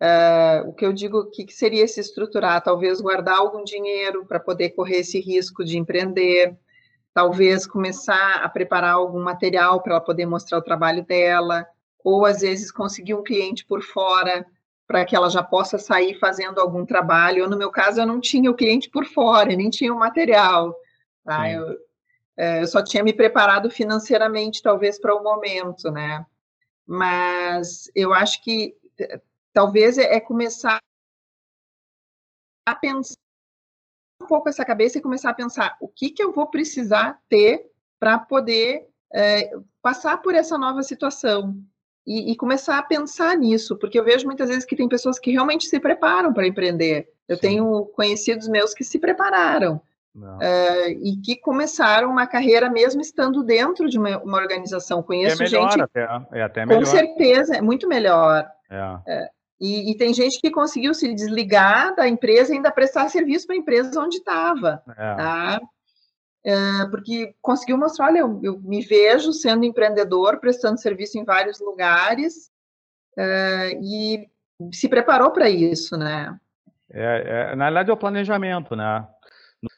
Uh, 0.00 0.70
o 0.70 0.72
que 0.72 0.86
eu 0.86 0.92
digo 0.94 1.30
que, 1.32 1.44
que 1.44 1.52
seria 1.52 1.86
se 1.86 2.00
estruturar, 2.00 2.62
talvez 2.62 2.98
guardar 2.98 3.36
algum 3.36 3.62
dinheiro 3.62 4.24
para 4.24 4.40
poder 4.40 4.70
correr 4.70 5.00
esse 5.00 5.20
risco 5.20 5.62
de 5.62 5.76
empreender, 5.76 6.58
talvez 7.12 7.66
começar 7.66 8.36
a 8.42 8.48
preparar 8.48 8.94
algum 8.94 9.22
material 9.22 9.82
para 9.82 9.92
ela 9.96 10.00
poder 10.00 10.24
mostrar 10.24 10.58
o 10.58 10.64
trabalho 10.64 11.04
dela, 11.04 11.66
ou 12.02 12.24
às 12.24 12.40
vezes 12.40 12.72
conseguir 12.72 13.12
um 13.12 13.22
cliente 13.22 13.66
por 13.66 13.82
fora 13.82 14.46
para 14.86 15.04
que 15.04 15.16
ela 15.16 15.30
já 15.30 15.42
possa 15.42 15.78
sair 15.78 16.18
fazendo 16.18 16.60
algum 16.60 16.84
trabalho. 16.84 17.38
Eu, 17.38 17.50
no 17.50 17.56
meu 17.56 17.70
caso, 17.70 18.00
eu 18.00 18.06
não 18.06 18.20
tinha 18.20 18.50
o 18.50 18.54
cliente 18.54 18.90
por 18.90 19.06
fora, 19.06 19.54
nem 19.54 19.70
tinha 19.70 19.92
o 19.92 19.98
material. 19.98 20.74
Tá? 21.24 21.50
Eu, 21.50 21.78
é, 22.36 22.62
eu 22.62 22.66
só 22.66 22.82
tinha 22.82 23.02
me 23.02 23.12
preparado 23.12 23.70
financeiramente, 23.70 24.62
talvez, 24.62 24.98
para 24.98 25.14
o 25.14 25.22
momento, 25.22 25.90
né? 25.90 26.24
Mas 26.86 27.90
eu 27.94 28.12
acho 28.12 28.42
que 28.42 28.76
é, 29.00 29.20
talvez 29.52 29.96
é, 29.96 30.14
é 30.14 30.20
começar 30.20 30.78
a 32.66 32.74
pensar 32.74 33.16
um 34.20 34.26
pouco 34.26 34.48
essa 34.48 34.64
cabeça 34.64 34.98
e 34.98 35.02
começar 35.02 35.30
a 35.30 35.34
pensar 35.34 35.76
o 35.80 35.88
que, 35.88 36.10
que 36.10 36.22
eu 36.22 36.32
vou 36.32 36.46
precisar 36.46 37.20
ter 37.28 37.70
para 37.98 38.18
poder 38.18 38.88
é, 39.12 39.50
passar 39.80 40.18
por 40.18 40.34
essa 40.34 40.58
nova 40.58 40.82
situação. 40.82 41.56
E, 42.06 42.32
e, 42.32 42.36
começar 42.36 42.78
a 42.78 42.82
pensar 42.82 43.34
nisso, 43.36 43.78
porque 43.78 43.98
eu 43.98 44.04
vejo 44.04 44.26
muitas 44.26 44.48
vezes 44.48 44.64
que 44.66 44.76
tem 44.76 44.88
pessoas 44.88 45.18
que 45.18 45.30
realmente 45.30 45.66
se 45.66 45.80
preparam 45.80 46.34
para 46.34 46.46
empreender. 46.46 47.08
Eu 47.26 47.36
Sim. 47.36 47.42
tenho 47.42 47.86
conhecidos 47.96 48.46
meus 48.46 48.74
que 48.74 48.84
se 48.84 48.98
prepararam, 48.98 49.80
Uh, 50.16 50.90
e 51.02 51.16
que 51.16 51.34
começaram 51.34 52.08
uma 52.08 52.24
carreira 52.24 52.70
mesmo 52.70 53.00
estando 53.00 53.42
dentro 53.42 53.88
de 53.88 53.98
uma, 53.98 54.16
uma 54.22 54.38
organização. 54.38 55.02
Conheço 55.02 55.42
é 55.42 55.46
melhor, 55.46 55.70
gente. 55.72 55.82
Até, 55.82 56.08
é 56.32 56.42
até 56.42 56.64
melhor. 56.64 56.78
Com 56.78 56.86
certeza, 56.86 57.56
é 57.56 57.60
muito 57.60 57.88
melhor. 57.88 58.48
É. 58.70 59.28
e, 59.60 59.90
e, 59.90 59.96
tem 59.96 60.14
gente 60.14 60.40
que 60.40 60.52
conseguiu 60.52 60.94
se 60.94 61.12
desligar 61.12 61.96
da 61.96 62.08
empresa 62.08 62.52
e 62.52 62.56
ainda 62.56 62.70
prestar 62.70 63.08
serviço 63.08 63.46
para 63.46 63.56
a 63.56 63.58
empresa 63.58 64.00
onde 64.00 64.18
estava. 64.18 64.82
É. 64.96 65.14
Tá? 65.16 65.60
Porque 66.90 67.34
conseguiu 67.40 67.78
mostrar, 67.78 68.06
olha, 68.06 68.18
eu, 68.18 68.40
eu, 68.42 68.60
me 68.60 68.82
vejo 68.82 69.32
sendo 69.32 69.64
empreendedor, 69.64 70.38
prestando 70.40 70.80
serviço 70.80 71.18
em 71.18 71.24
vários 71.24 71.58
lugares, 71.60 72.50
e 73.82 74.28
se 74.72 74.88
preparou 74.88 75.30
para 75.30 75.48
isso, 75.48 75.96
né? 75.96 76.38
É, 76.90 77.52
é, 77.52 77.56
na 77.56 77.64
verdade 77.66 77.90
é 77.90 77.92
o 77.92 77.96
planejamento, 77.96 78.76
né? 78.76 79.06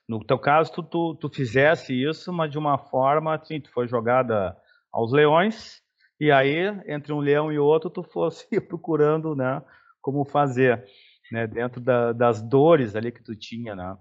No 0.09 0.25
teu 0.25 0.39
caso, 0.39 0.73
tu, 0.73 0.83
tu, 0.83 1.15
tu 1.15 1.29
fizesse 1.29 1.93
isso, 1.93 2.33
mas 2.33 2.51
de 2.51 2.59
uma 2.59 2.77
forma, 2.79 3.35
assim, 3.35 3.61
tu 3.61 3.71
foi 3.73 3.87
jogada 3.87 4.57
aos 4.93 5.13
leões, 5.13 5.83
e 6.19 6.31
aí, 6.31 6.67
entre 6.87 7.13
um 7.13 7.21
leão 7.21 7.53
e 7.53 7.59
outro, 7.59 7.91
tu 7.91 8.03
fosse 8.03 8.49
procurando, 8.61 9.37
né, 9.37 9.63
como 10.01 10.25
fazer, 10.25 10.85
né, 11.31 11.47
dentro 11.47 11.81
da, 11.81 12.13
das 12.13 12.43
dores 12.43 12.97
ali 12.97 13.13
que 13.13 13.23
tu 13.23 13.35
tinha, 13.37 13.75
né. 13.75 13.97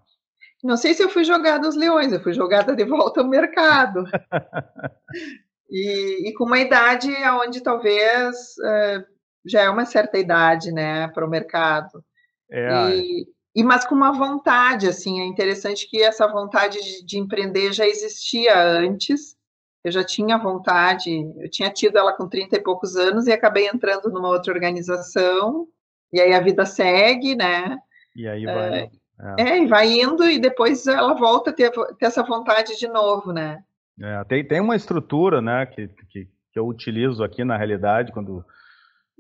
Não 0.66 0.78
sei 0.78 0.96
se 0.96 1.04
eu 1.04 1.10
fui 1.10 1.24
jogada 1.24 1.68
aos 1.68 1.76
leões, 1.76 2.12
eu 2.12 2.20
fui 2.20 2.34
jogada 2.34 2.76
de 2.76 2.84
volta 2.84 3.22
ao 3.22 3.28
mercado. 3.28 4.04
e, 5.70 6.28
e, 6.28 6.34
com 6.34 6.46
uma 6.46 6.58
idade 6.58 7.14
onde 7.46 7.62
talvez 7.62 8.36
uh, 8.58 9.06
já 9.46 9.62
é 9.62 9.70
uma 9.70 9.86
certa 9.86 10.18
idade, 10.18 10.72
né, 10.72 11.08
para 11.10 11.24
o 11.24 11.30
mercado. 11.30 12.04
É, 12.50 12.96
e, 12.96 13.28
e 13.54 13.64
mas 13.64 13.86
com 13.86 13.94
uma 13.94 14.12
vontade, 14.12 14.88
assim, 14.88 15.22
é 15.22 15.26
interessante 15.26 15.88
que 15.88 16.02
essa 16.02 16.26
vontade 16.26 16.82
de, 16.82 17.06
de 17.06 17.20
empreender 17.20 17.72
já 17.72 17.86
existia 17.86 18.60
antes, 18.60 19.38
eu 19.84 19.92
já 19.92 20.04
tinha 20.04 20.36
vontade, 20.36 21.12
eu 21.38 21.50
tinha 21.52 21.70
tido 21.70 22.00
ela 22.00 22.12
com 22.14 22.28
30 22.28 22.56
e 22.56 22.64
poucos 22.64 22.96
anos 22.96 23.28
e 23.28 23.32
acabei 23.32 23.68
entrando 23.68 24.10
numa 24.10 24.30
outra 24.30 24.52
organização, 24.52 25.68
e 26.12 26.20
aí 26.20 26.34
a 26.34 26.40
vida 26.40 26.66
segue, 26.66 27.36
né? 27.36 27.78
E 28.16 28.28
aí 28.28 28.46
vai. 28.46 28.80
É, 28.80 28.90
é. 29.38 29.50
é 29.50 29.64
e 29.64 29.68
vai 29.68 29.92
indo, 29.92 30.24
e 30.24 30.40
depois 30.40 30.86
ela 30.88 31.14
volta 31.14 31.50
a 31.50 31.54
ter, 31.54 31.72
ter 31.72 32.06
essa 32.06 32.24
vontade 32.24 32.78
de 32.78 32.88
novo, 32.88 33.32
né? 33.32 33.64
É, 34.02 34.24
tem, 34.26 34.46
tem 34.46 34.60
uma 34.60 34.76
estrutura, 34.76 35.42
né, 35.42 35.66
que, 35.66 35.88
que, 35.88 36.26
que 36.52 36.60
eu 36.60 36.68
utilizo 36.68 37.24
aqui 37.24 37.44
na 37.46 37.56
realidade, 37.56 38.12
quando 38.12 38.44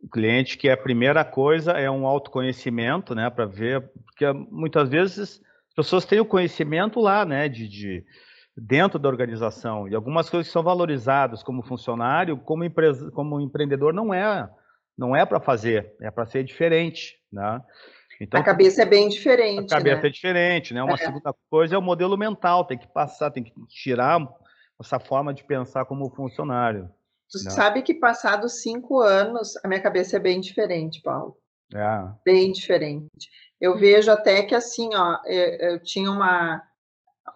o 0.04 0.10
cliente, 0.10 0.58
que 0.58 0.70
a 0.70 0.76
primeira 0.76 1.24
coisa 1.24 1.72
é 1.72 1.90
um 1.90 2.06
autoconhecimento, 2.06 3.16
né, 3.16 3.30
para 3.30 3.46
ver, 3.46 3.90
porque 4.06 4.32
muitas 4.52 4.90
vezes 4.90 5.42
as 5.70 5.76
pessoas 5.76 6.06
têm 6.06 6.20
o 6.20 6.26
conhecimento 6.26 7.00
lá, 7.00 7.26
né, 7.26 7.48
de, 7.48 7.68
de 7.68 8.06
dentro 8.56 9.00
da 9.00 9.10
organização. 9.10 9.88
E 9.88 9.96
algumas 9.96 10.30
coisas 10.30 10.48
que 10.48 10.54
são 10.54 10.64
valorizadas 10.64 11.42
como 11.42 11.64
funcionário, 11.64 12.38
como, 12.38 12.64
empresa, 12.64 13.10
como 13.12 13.40
empreendedor, 13.40 13.94
não 13.94 14.14
é 14.14 14.50
não 14.98 15.14
é 15.14 15.26
para 15.26 15.42
fazer, 15.42 15.94
é 16.02 16.10
para 16.10 16.26
ser 16.26 16.44
diferente, 16.44 17.18
né? 17.32 17.62
Então, 18.20 18.40
a 18.40 18.44
cabeça 18.44 18.82
é 18.82 18.86
bem 18.86 19.10
diferente. 19.10 19.74
A 19.74 19.78
cabeça 19.78 20.02
né? 20.02 20.08
é 20.08 20.12
diferente, 20.12 20.74
né? 20.74 20.84
Uma 20.84 20.94
é. 20.94 20.98
segunda 20.98 21.34
coisa 21.50 21.76
é 21.76 21.78
o 21.78 21.82
modelo 21.82 22.18
mental, 22.18 22.66
tem 22.66 22.78
que 22.78 22.88
passar, 22.88 23.32
tem 23.32 23.44
que 23.44 23.54
tirar 23.68 24.20
essa 24.80 25.00
forma 25.00 25.34
de 25.34 25.44
pensar 25.44 25.86
como 25.86 26.10
funcionário. 26.10 26.90
Tu 27.30 27.44
né? 27.44 27.52
sabe 27.52 27.82
que 27.82 27.94
passados 27.94 28.62
cinco 28.62 29.00
anos, 29.00 29.56
a 29.64 29.68
minha 29.68 29.82
cabeça 29.82 30.18
é 30.18 30.20
bem 30.20 30.40
diferente, 30.40 31.02
Paulo. 31.02 31.38
É. 31.74 32.08
Bem 32.24 32.52
diferente. 32.52 33.30
Eu 33.60 33.78
vejo 33.78 34.12
até 34.12 34.44
que 34.44 34.54
assim, 34.54 34.90
ó, 34.94 35.18
eu, 35.26 35.72
eu 35.72 35.84
tinha 35.84 36.12
uma 36.12 36.62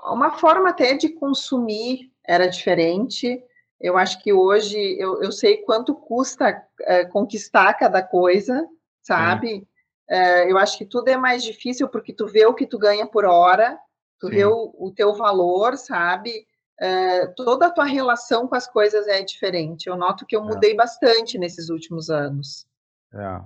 uma 0.06 0.32
forma 0.32 0.70
até 0.70 0.96
de 0.96 1.10
consumir 1.10 2.12
era 2.26 2.48
diferente. 2.48 3.42
Eu 3.80 3.98
acho 3.98 4.22
que 4.22 4.32
hoje 4.32 4.78
eu, 5.00 5.22
eu 5.24 5.32
sei 5.32 5.58
quanto 5.58 5.96
custa 5.96 6.63
é, 6.82 7.06
conquistar 7.06 7.74
cada 7.74 8.04
coisa, 8.04 8.68
sabe? 9.02 9.58
É, 9.58 9.62
eu 10.10 10.58
acho 10.58 10.78
que 10.78 10.86
tudo 10.86 11.08
é 11.10 11.17
mais 11.17 11.43
difícil 11.43 11.88
porque 11.88 12.13
tu 12.13 12.26
vê 12.26 12.45
o 12.45 12.54
que 12.54 12.65
tu 12.65 12.80
ganha 12.80 13.06
por 13.06 13.26
hora, 13.26 13.78
tu 14.19 14.28
Sim. 14.28 14.34
vê 14.34 14.45
o, 14.45 14.74
o, 14.78 14.91
teu 14.91 15.13
valor, 15.13 15.78
sabe? 15.78 16.45
É, 16.80 17.28
toda 17.28 17.67
a 17.67 17.72
tua 17.72 17.86
relação 17.86 18.48
com 18.48 18.56
as 18.56 18.67
coisas 18.67 19.08
é 19.08 19.22
diferente. 19.22 19.88
Eu 19.88 19.98
noto 19.98 20.26
que 20.26 20.36
eu 20.36 20.41
é. 20.41 20.45
mudei 20.45 20.76
bastante 20.76 21.38
nesses 21.38 21.69
últimos 21.69 22.10
anos. 22.10 22.65
É, 23.13 23.41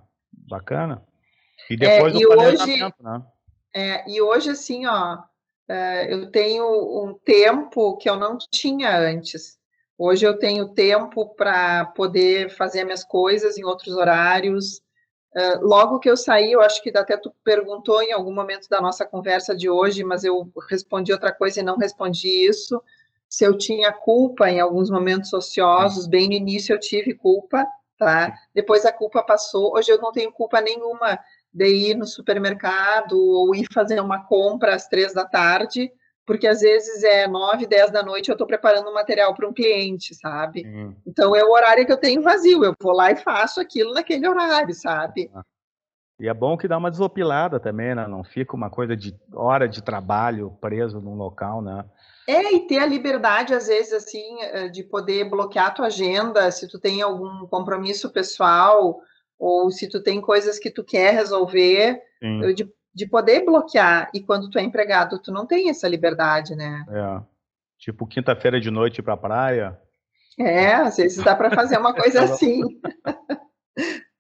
bacana. 0.49 1.03
E 1.69 1.77
depois 1.77 2.13
é, 2.13 2.17
e 2.17 2.27
hoje, 2.27 2.79
né? 2.99 3.23
É, 3.75 4.09
e 4.09 4.21
hoje, 4.21 4.51
assim, 4.51 4.85
ó, 4.85 5.17
é, 5.67 6.13
eu 6.13 6.29
tenho 6.29 6.65
um 7.03 7.13
tempo 7.13 7.97
que 7.97 8.09
eu 8.09 8.15
não 8.15 8.37
tinha 8.51 8.95
antes. 8.95 9.57
Hoje 9.97 10.25
eu 10.25 10.37
tenho 10.37 10.73
tempo 10.73 11.33
para 11.35 11.85
poder 11.85 12.49
fazer 12.49 12.83
minhas 12.83 13.03
coisas 13.03 13.57
em 13.57 13.63
outros 13.63 13.95
horários. 13.95 14.81
Uh, 15.35 15.65
logo 15.65 15.99
que 15.99 16.09
eu 16.09 16.15
saí, 16.15 16.51
eu 16.51 16.61
acho 16.61 16.81
que 16.83 16.95
até 16.95 17.17
tu 17.17 17.33
perguntou 17.43 18.01
em 18.03 18.11
algum 18.11 18.33
momento 18.33 18.69
da 18.69 18.79
nossa 18.79 19.03
conversa 19.03 19.55
de 19.55 19.67
hoje, 19.67 20.03
mas 20.03 20.23
eu 20.23 20.51
respondi 20.69 21.11
outra 21.11 21.33
coisa 21.33 21.59
e 21.59 21.63
não 21.63 21.75
respondi 21.75 22.27
isso. 22.47 22.81
Se 23.27 23.43
eu 23.43 23.57
tinha 23.57 23.91
culpa 23.91 24.49
em 24.49 24.59
alguns 24.59 24.91
momentos 24.91 25.33
ociosos, 25.33 26.05
bem 26.05 26.27
no 26.27 26.33
início 26.33 26.73
eu 26.73 26.79
tive 26.79 27.15
culpa, 27.15 27.65
tá? 27.97 28.31
Depois 28.53 28.85
a 28.85 28.91
culpa 28.91 29.23
passou. 29.23 29.75
Hoje 29.75 29.91
eu 29.91 29.99
não 29.99 30.11
tenho 30.11 30.31
culpa 30.31 30.61
nenhuma 30.61 31.17
de 31.51 31.67
ir 31.67 31.95
no 31.95 32.05
supermercado 32.05 33.13
ou 33.13 33.55
ir 33.55 33.65
fazer 33.73 33.99
uma 33.99 34.23
compra 34.25 34.75
às 34.75 34.87
três 34.87 35.13
da 35.13 35.25
tarde, 35.25 35.91
porque 36.25 36.47
às 36.47 36.61
vezes 36.61 37.03
é 37.03 37.27
nove, 37.27 37.67
dez 37.67 37.91
da 37.91 38.03
noite 38.03 38.29
eu 38.29 38.33
estou 38.33 38.47
preparando 38.47 38.89
um 38.89 38.93
material 38.93 39.33
para 39.33 39.47
um 39.47 39.53
cliente, 39.53 40.15
sabe? 40.15 40.65
Uhum. 40.65 40.95
Então 41.05 41.35
é 41.35 41.43
o 41.43 41.51
horário 41.51 41.85
que 41.85 41.91
eu 41.91 41.97
tenho 41.97 42.21
vazio, 42.21 42.63
eu 42.63 42.73
vou 42.81 42.93
lá 42.93 43.11
e 43.11 43.15
faço 43.15 43.59
aquilo 43.59 43.93
naquele 43.93 44.27
horário, 44.27 44.73
sabe? 44.73 45.29
Ah. 45.33 45.43
E 46.19 46.29
é 46.29 46.33
bom 46.33 46.55
que 46.55 46.67
dá 46.67 46.77
uma 46.77 46.91
desopilada 46.91 47.59
também, 47.59 47.93
né? 47.95 48.07
Não 48.07 48.23
fica 48.23 48.55
uma 48.55 48.69
coisa 48.69 48.95
de 48.95 49.13
hora 49.33 49.67
de 49.67 49.83
trabalho 49.83 50.57
preso 50.61 51.01
num 51.01 51.15
local, 51.15 51.61
né? 51.61 51.83
É, 52.27 52.53
e 52.53 52.67
ter 52.67 52.77
a 52.77 52.85
liberdade, 52.85 53.53
às 53.53 53.67
vezes, 53.67 53.91
assim, 53.91 54.41
eh, 54.41 54.69
de 54.69 54.83
poder 54.83 55.29
bloquear 55.29 55.67
a 55.67 55.71
tua 55.71 55.87
agenda, 55.87 56.49
se 56.51 56.67
tu 56.69 56.79
tem 56.79 57.01
algum 57.01 57.45
compromisso 57.47 58.09
pessoal, 58.11 59.01
ou 59.37 59.69
se 59.71 59.89
tu 59.89 60.01
tem 60.01 60.21
coisas 60.21 60.57
que 60.57 60.71
tu 60.71 60.85
quer 60.85 61.13
resolver, 61.13 62.01
de, 62.55 62.71
de 62.93 63.07
poder 63.07 63.43
bloquear. 63.43 64.09
E 64.13 64.21
quando 64.21 64.49
tu 64.49 64.59
é 64.59 64.61
empregado, 64.61 65.19
tu 65.19 65.31
não 65.31 65.45
tem 65.45 65.69
essa 65.69 65.87
liberdade, 65.87 66.55
né? 66.55 66.85
É. 66.89 67.21
Tipo, 67.79 68.07
quinta-feira 68.07 68.59
de 68.59 68.69
noite 68.69 68.99
ir 68.99 69.03
pra 69.03 69.17
praia. 69.17 69.77
É, 70.39 70.73
às 70.75 70.97
vezes 70.97 71.23
dá 71.23 71.35
para 71.35 71.51
fazer 71.51 71.77
uma 71.77 71.93
coisa 71.93 72.23
assim. 72.25 72.61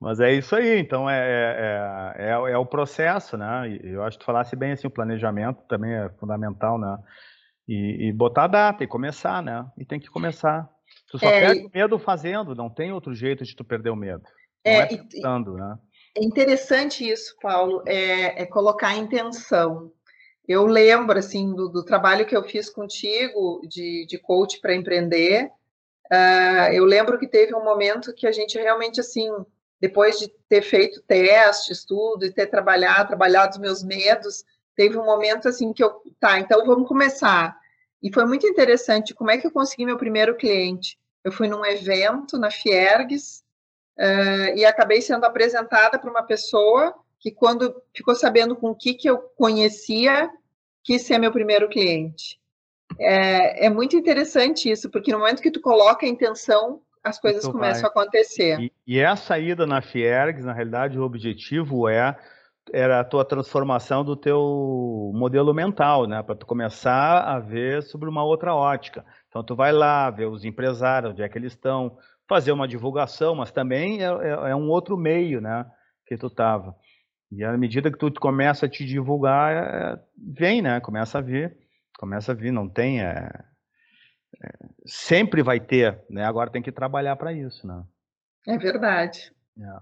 Mas 0.00 0.18
é 0.18 0.32
isso 0.32 0.56
aí, 0.56 0.78
então 0.78 1.10
é, 1.10 1.18
é, 1.18 2.14
é, 2.16 2.30
é, 2.30 2.56
o 2.56 2.64
processo, 2.64 3.36
né? 3.36 3.78
Eu 3.82 4.02
acho 4.02 4.16
que 4.16 4.24
tu 4.24 4.26
falasse 4.26 4.56
bem 4.56 4.72
assim, 4.72 4.86
o 4.86 4.90
planejamento 4.90 5.62
também 5.68 5.92
é 5.92 6.08
fundamental, 6.18 6.78
né? 6.78 6.98
E, 7.68 8.08
e 8.08 8.12
botar 8.12 8.44
a 8.44 8.48
data 8.48 8.82
e 8.82 8.86
começar, 8.86 9.42
né? 9.42 9.66
E 9.76 9.84
tem 9.84 10.00
que 10.00 10.08
começar. 10.08 10.66
Tu 11.10 11.18
só 11.18 11.26
é, 11.26 11.40
perde 11.40 11.66
o 11.66 11.70
medo 11.74 11.98
fazendo, 11.98 12.54
não 12.54 12.70
tem 12.70 12.92
outro 12.92 13.14
jeito 13.14 13.44
de 13.44 13.54
tu 13.54 13.62
perder 13.62 13.90
o 13.90 13.96
medo. 13.96 14.22
É, 14.64 14.78
é 14.78 14.86
pensando, 14.86 15.54
né? 15.54 15.78
É 16.16 16.24
interessante 16.24 17.08
isso, 17.08 17.36
Paulo, 17.40 17.82
é, 17.86 18.42
é, 18.42 18.46
colocar 18.46 18.88
a 18.88 18.96
intenção. 18.96 19.92
Eu 20.46 20.66
lembro, 20.66 21.18
assim, 21.18 21.54
do, 21.54 21.68
do 21.68 21.84
trabalho 21.84 22.26
que 22.26 22.36
eu 22.36 22.42
fiz 22.42 22.68
contigo 22.68 23.60
de, 23.68 24.04
de 24.06 24.18
coach 24.18 24.60
para 24.60 24.74
empreender. 24.74 25.50
Uh, 26.10 26.72
eu 26.72 26.84
lembro 26.84 27.18
que 27.18 27.28
teve 27.28 27.54
um 27.54 27.62
momento 27.62 28.12
que 28.12 28.26
a 28.26 28.32
gente 28.32 28.58
realmente, 28.58 28.98
assim, 28.98 29.30
depois 29.80 30.18
de 30.18 30.28
ter 30.48 30.62
feito 30.62 31.00
testes, 31.02 31.84
tudo, 31.84 32.24
e 32.24 32.32
ter 32.32 32.48
trabalhado, 32.48 33.08
trabalhado 33.08 33.52
os 33.52 33.58
meus 33.58 33.82
medos, 33.84 34.44
teve 34.74 34.98
um 34.98 35.04
momento, 35.04 35.48
assim, 35.48 35.72
que 35.72 35.84
eu, 35.84 36.02
tá, 36.18 36.40
então 36.40 36.66
vamos 36.66 36.88
começar. 36.88 37.56
E 38.02 38.12
foi 38.12 38.24
muito 38.24 38.46
interessante 38.46 39.14
como 39.14 39.30
é 39.30 39.38
que 39.38 39.46
eu 39.46 39.52
consegui 39.52 39.86
meu 39.86 39.96
primeiro 39.96 40.36
cliente. 40.36 40.98
Eu 41.22 41.30
fui 41.30 41.46
num 41.46 41.64
evento 41.64 42.36
na 42.36 42.50
Fiergues, 42.50 43.44
uh, 44.00 44.56
e 44.56 44.64
acabei 44.64 45.02
sendo 45.02 45.24
apresentada 45.24 45.98
para 45.98 46.10
uma 46.10 46.22
pessoa 46.22 46.94
que, 47.20 47.30
quando 47.30 47.74
ficou 47.94 48.14
sabendo 48.14 48.56
com 48.56 48.70
o 48.70 48.74
que, 48.74 48.94
que 48.94 49.08
eu 49.08 49.18
conhecia, 49.36 50.30
quis 50.82 51.02
ser 51.02 51.18
meu 51.18 51.30
primeiro 51.30 51.68
cliente. 51.68 52.40
É, 52.98 53.66
é, 53.66 53.70
muito 53.70 53.94
interessante 53.96 54.70
isso, 54.70 54.90
porque 54.90 55.12
no 55.12 55.18
momento 55.18 55.42
que 55.42 55.50
tu 55.50 55.60
coloca 55.60 56.04
a 56.04 56.08
intenção, 56.08 56.80
as 57.04 57.20
coisas 57.20 57.42
então 57.42 57.52
começam 57.52 57.82
vai. 57.82 57.88
a 57.88 57.90
acontecer. 57.90 58.60
E, 58.60 58.72
e 58.86 58.98
essa 58.98 59.38
ida 59.38 59.66
na 59.66 59.80
Fiergs, 59.80 60.44
na 60.44 60.52
realidade, 60.52 60.98
o 60.98 61.04
objetivo 61.04 61.88
é 61.88 62.16
era 62.72 63.00
a 63.00 63.04
tua 63.04 63.24
transformação 63.24 64.04
do 64.04 64.14
teu 64.14 65.10
modelo 65.14 65.52
mental, 65.52 66.06
né? 66.06 66.22
Para 66.22 66.36
tu 66.36 66.46
começar 66.46 67.20
a 67.20 67.38
ver 67.40 67.82
sobre 67.82 68.08
uma 68.08 68.22
outra 68.22 68.54
ótica. 68.54 69.04
Então 69.28 69.42
tu 69.42 69.56
vai 69.56 69.72
lá 69.72 70.08
ver 70.10 70.26
os 70.26 70.44
empresários, 70.44 71.12
onde 71.12 71.22
é 71.22 71.28
que 71.28 71.36
eles 71.36 71.52
estão, 71.52 71.96
fazer 72.30 72.52
uma 72.52 72.68
divulgação, 72.68 73.34
mas 73.34 73.50
também 73.50 74.04
é, 74.04 74.04
é, 74.04 74.50
é 74.50 74.54
um 74.54 74.68
outro 74.68 74.96
meio, 74.96 75.40
né, 75.40 75.66
que 76.06 76.16
tu 76.16 76.30
tava. 76.30 76.76
E 77.28 77.42
à 77.42 77.58
medida 77.58 77.90
que 77.90 77.98
tu 77.98 78.08
começa 78.20 78.66
a 78.66 78.68
te 78.68 78.86
divulgar, 78.86 79.52
é, 79.52 80.00
vem, 80.16 80.62
né, 80.62 80.78
começa 80.78 81.18
a 81.18 81.20
vir, 81.20 81.56
começa 81.98 82.30
a 82.30 82.34
vir, 82.34 82.52
não 82.52 82.68
tem, 82.68 83.02
é, 83.02 83.28
é 84.44 84.50
sempre 84.86 85.42
vai 85.42 85.58
ter, 85.58 85.98
né, 86.08 86.24
agora 86.24 86.52
tem 86.52 86.62
que 86.62 86.70
trabalhar 86.70 87.16
para 87.16 87.32
isso, 87.32 87.66
né. 87.66 87.82
É 88.46 88.56
verdade. 88.56 89.32
É. 89.58 89.80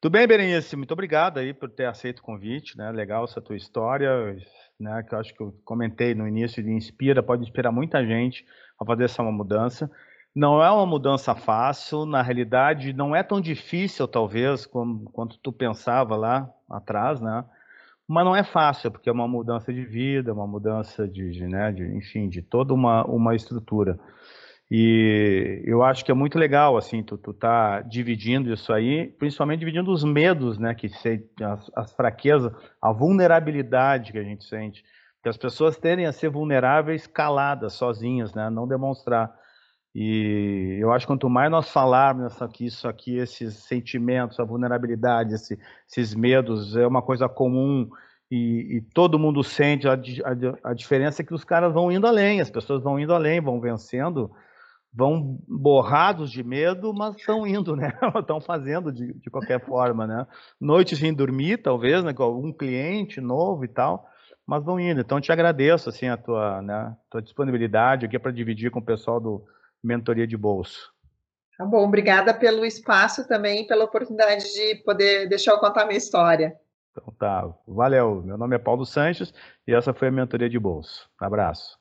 Tudo 0.00 0.12
bem, 0.12 0.26
Berenice, 0.26 0.76
muito 0.76 0.92
obrigado 0.92 1.36
aí 1.36 1.52
por 1.52 1.68
ter 1.68 1.84
aceito 1.84 2.20
o 2.20 2.22
convite, 2.22 2.74
né, 2.78 2.90
legal 2.90 3.24
essa 3.24 3.42
tua 3.42 3.54
história, 3.54 4.34
né, 4.80 5.02
que 5.02 5.14
eu 5.14 5.18
acho 5.18 5.34
que 5.34 5.42
eu 5.42 5.52
comentei 5.62 6.14
no 6.14 6.26
início, 6.26 6.62
de 6.62 6.70
inspira, 6.70 7.22
pode 7.22 7.42
inspirar 7.42 7.70
muita 7.70 8.02
gente 8.02 8.46
a 8.80 8.84
fazer 8.86 9.04
essa 9.04 9.22
mudança. 9.22 9.90
Não 10.34 10.62
é 10.62 10.70
uma 10.70 10.84
mudança 10.84 11.34
fácil, 11.34 12.04
na 12.04 12.20
realidade 12.20 12.92
não 12.92 13.14
é 13.14 13.22
tão 13.22 13.40
difícil 13.40 14.08
talvez 14.08 14.66
como, 14.66 15.04
quanto 15.12 15.38
tu 15.38 15.52
pensava 15.52 16.16
lá 16.16 16.50
atrás, 16.68 17.20
né? 17.20 17.44
Mas 18.06 18.24
não 18.24 18.34
é 18.34 18.42
fácil, 18.42 18.90
porque 18.90 19.08
é 19.08 19.12
uma 19.12 19.28
mudança 19.28 19.72
de 19.72 19.84
vida, 19.84 20.34
uma 20.34 20.46
mudança 20.46 21.08
de, 21.08 21.30
de, 21.30 21.46
né, 21.46 21.72
de 21.72 21.84
enfim, 21.96 22.28
de 22.28 22.42
toda 22.42 22.74
uma, 22.74 23.04
uma 23.06 23.34
estrutura. 23.34 23.98
E 24.70 25.62
eu 25.64 25.82
acho 25.82 26.04
que 26.04 26.10
é 26.10 26.14
muito 26.14 26.38
legal, 26.38 26.76
assim, 26.76 27.02
tu, 27.02 27.16
tu 27.16 27.32
tá 27.32 27.80
dividindo 27.82 28.52
isso 28.52 28.72
aí, 28.72 29.06
principalmente 29.18 29.60
dividindo 29.60 29.90
os 29.92 30.02
medos, 30.02 30.58
né, 30.58 30.74
que 30.74 30.88
se, 30.88 31.24
as, 31.40 31.70
as 31.76 31.92
fraquezas, 31.94 32.52
a 32.82 32.92
vulnerabilidade 32.92 34.12
que 34.12 34.18
a 34.18 34.24
gente 34.24 34.44
sente. 34.44 34.84
Que 35.22 35.28
as 35.28 35.36
pessoas 35.36 35.76
tendem 35.78 36.06
a 36.06 36.12
ser 36.12 36.28
vulneráveis 36.28 37.06
caladas, 37.06 37.74
sozinhas, 37.74 38.34
né, 38.34 38.50
não 38.50 38.66
demonstrar. 38.66 39.32
E 39.94 40.76
eu 40.80 40.92
acho 40.92 41.06
que 41.06 41.12
quanto 41.12 41.30
mais 41.30 41.50
nós 41.50 41.70
falarmos 41.70 42.42
aqui, 42.42 42.66
isso 42.66 42.88
aqui, 42.88 43.16
esses 43.16 43.54
sentimentos, 43.54 44.40
a 44.40 44.44
vulnerabilidade, 44.44 45.34
esse, 45.34 45.58
esses 45.88 46.14
medos, 46.14 46.76
é 46.76 46.86
uma 46.86 47.00
coisa 47.00 47.28
comum. 47.28 47.88
e, 48.30 48.78
e 48.78 48.80
todo 48.92 49.18
mundo 49.18 49.44
sente 49.44 49.86
a, 49.86 49.92
a, 49.92 50.70
a, 50.70 50.74
diferença 50.74 51.22
é 51.22 51.24
que 51.24 51.34
os 51.34 51.44
caras 51.44 51.72
vão 51.72 51.92
indo 51.92 52.06
além, 52.06 52.40
as 52.40 52.50
pessoas 52.50 52.82
vão 52.82 52.98
indo 52.98 53.14
além, 53.14 53.40
vão 53.40 53.60
vencendo, 53.60 54.32
vão 54.92 55.38
borrados 55.46 56.30
de 56.30 56.42
medo, 56.42 56.92
mas 56.92 57.14
estão 57.16 57.46
indo, 57.46 57.76
né? 57.76 57.92
Estão 58.18 58.40
fazendo 58.40 58.92
de, 58.92 59.12
de 59.14 59.30
qualquer 59.30 59.64
forma, 59.64 60.06
né? 60.06 60.26
Noites 60.60 60.98
sem 60.98 61.14
dormir, 61.14 61.58
talvez, 61.58 62.02
né? 62.02 62.12
Com 62.12 62.22
algum 62.24 62.52
cliente 62.52 63.20
novo 63.20 63.64
e 63.64 63.68
tal, 63.68 64.08
mas 64.46 64.64
vão 64.64 64.80
indo. 64.80 65.00
Então, 65.00 65.20
te 65.20 65.30
agradeço, 65.30 65.88
assim, 65.88 66.08
a 66.08 66.16
tua, 66.16 66.62
né, 66.62 66.96
tua 67.10 67.22
disponibilidade 67.22 68.06
aqui 68.06 68.18
para 68.18 68.32
dividir 68.32 68.70
com 68.70 68.80
o 68.80 68.84
pessoal 68.84 69.20
do 69.20 69.44
Mentoria 69.84 70.26
de 70.26 70.36
Bolso. 70.36 70.92
Tá 71.56 71.64
bom, 71.64 71.84
obrigada 71.84 72.34
pelo 72.34 72.64
espaço 72.64 73.28
também, 73.28 73.66
pela 73.66 73.84
oportunidade 73.84 74.52
de 74.52 74.76
poder 74.76 75.28
deixar 75.28 75.52
eu 75.52 75.58
contar 75.58 75.82
a 75.82 75.86
minha 75.86 75.98
história. 75.98 76.58
Então 76.90 77.12
tá, 77.18 77.52
valeu. 77.66 78.22
Meu 78.22 78.38
nome 78.38 78.56
é 78.56 78.58
Paulo 78.58 78.84
Sanches 78.86 79.32
e 79.66 79.74
essa 79.74 79.92
foi 79.92 80.08
a 80.08 80.12
mentoria 80.12 80.48
de 80.48 80.58
bolso. 80.58 81.08
Abraço. 81.18 81.78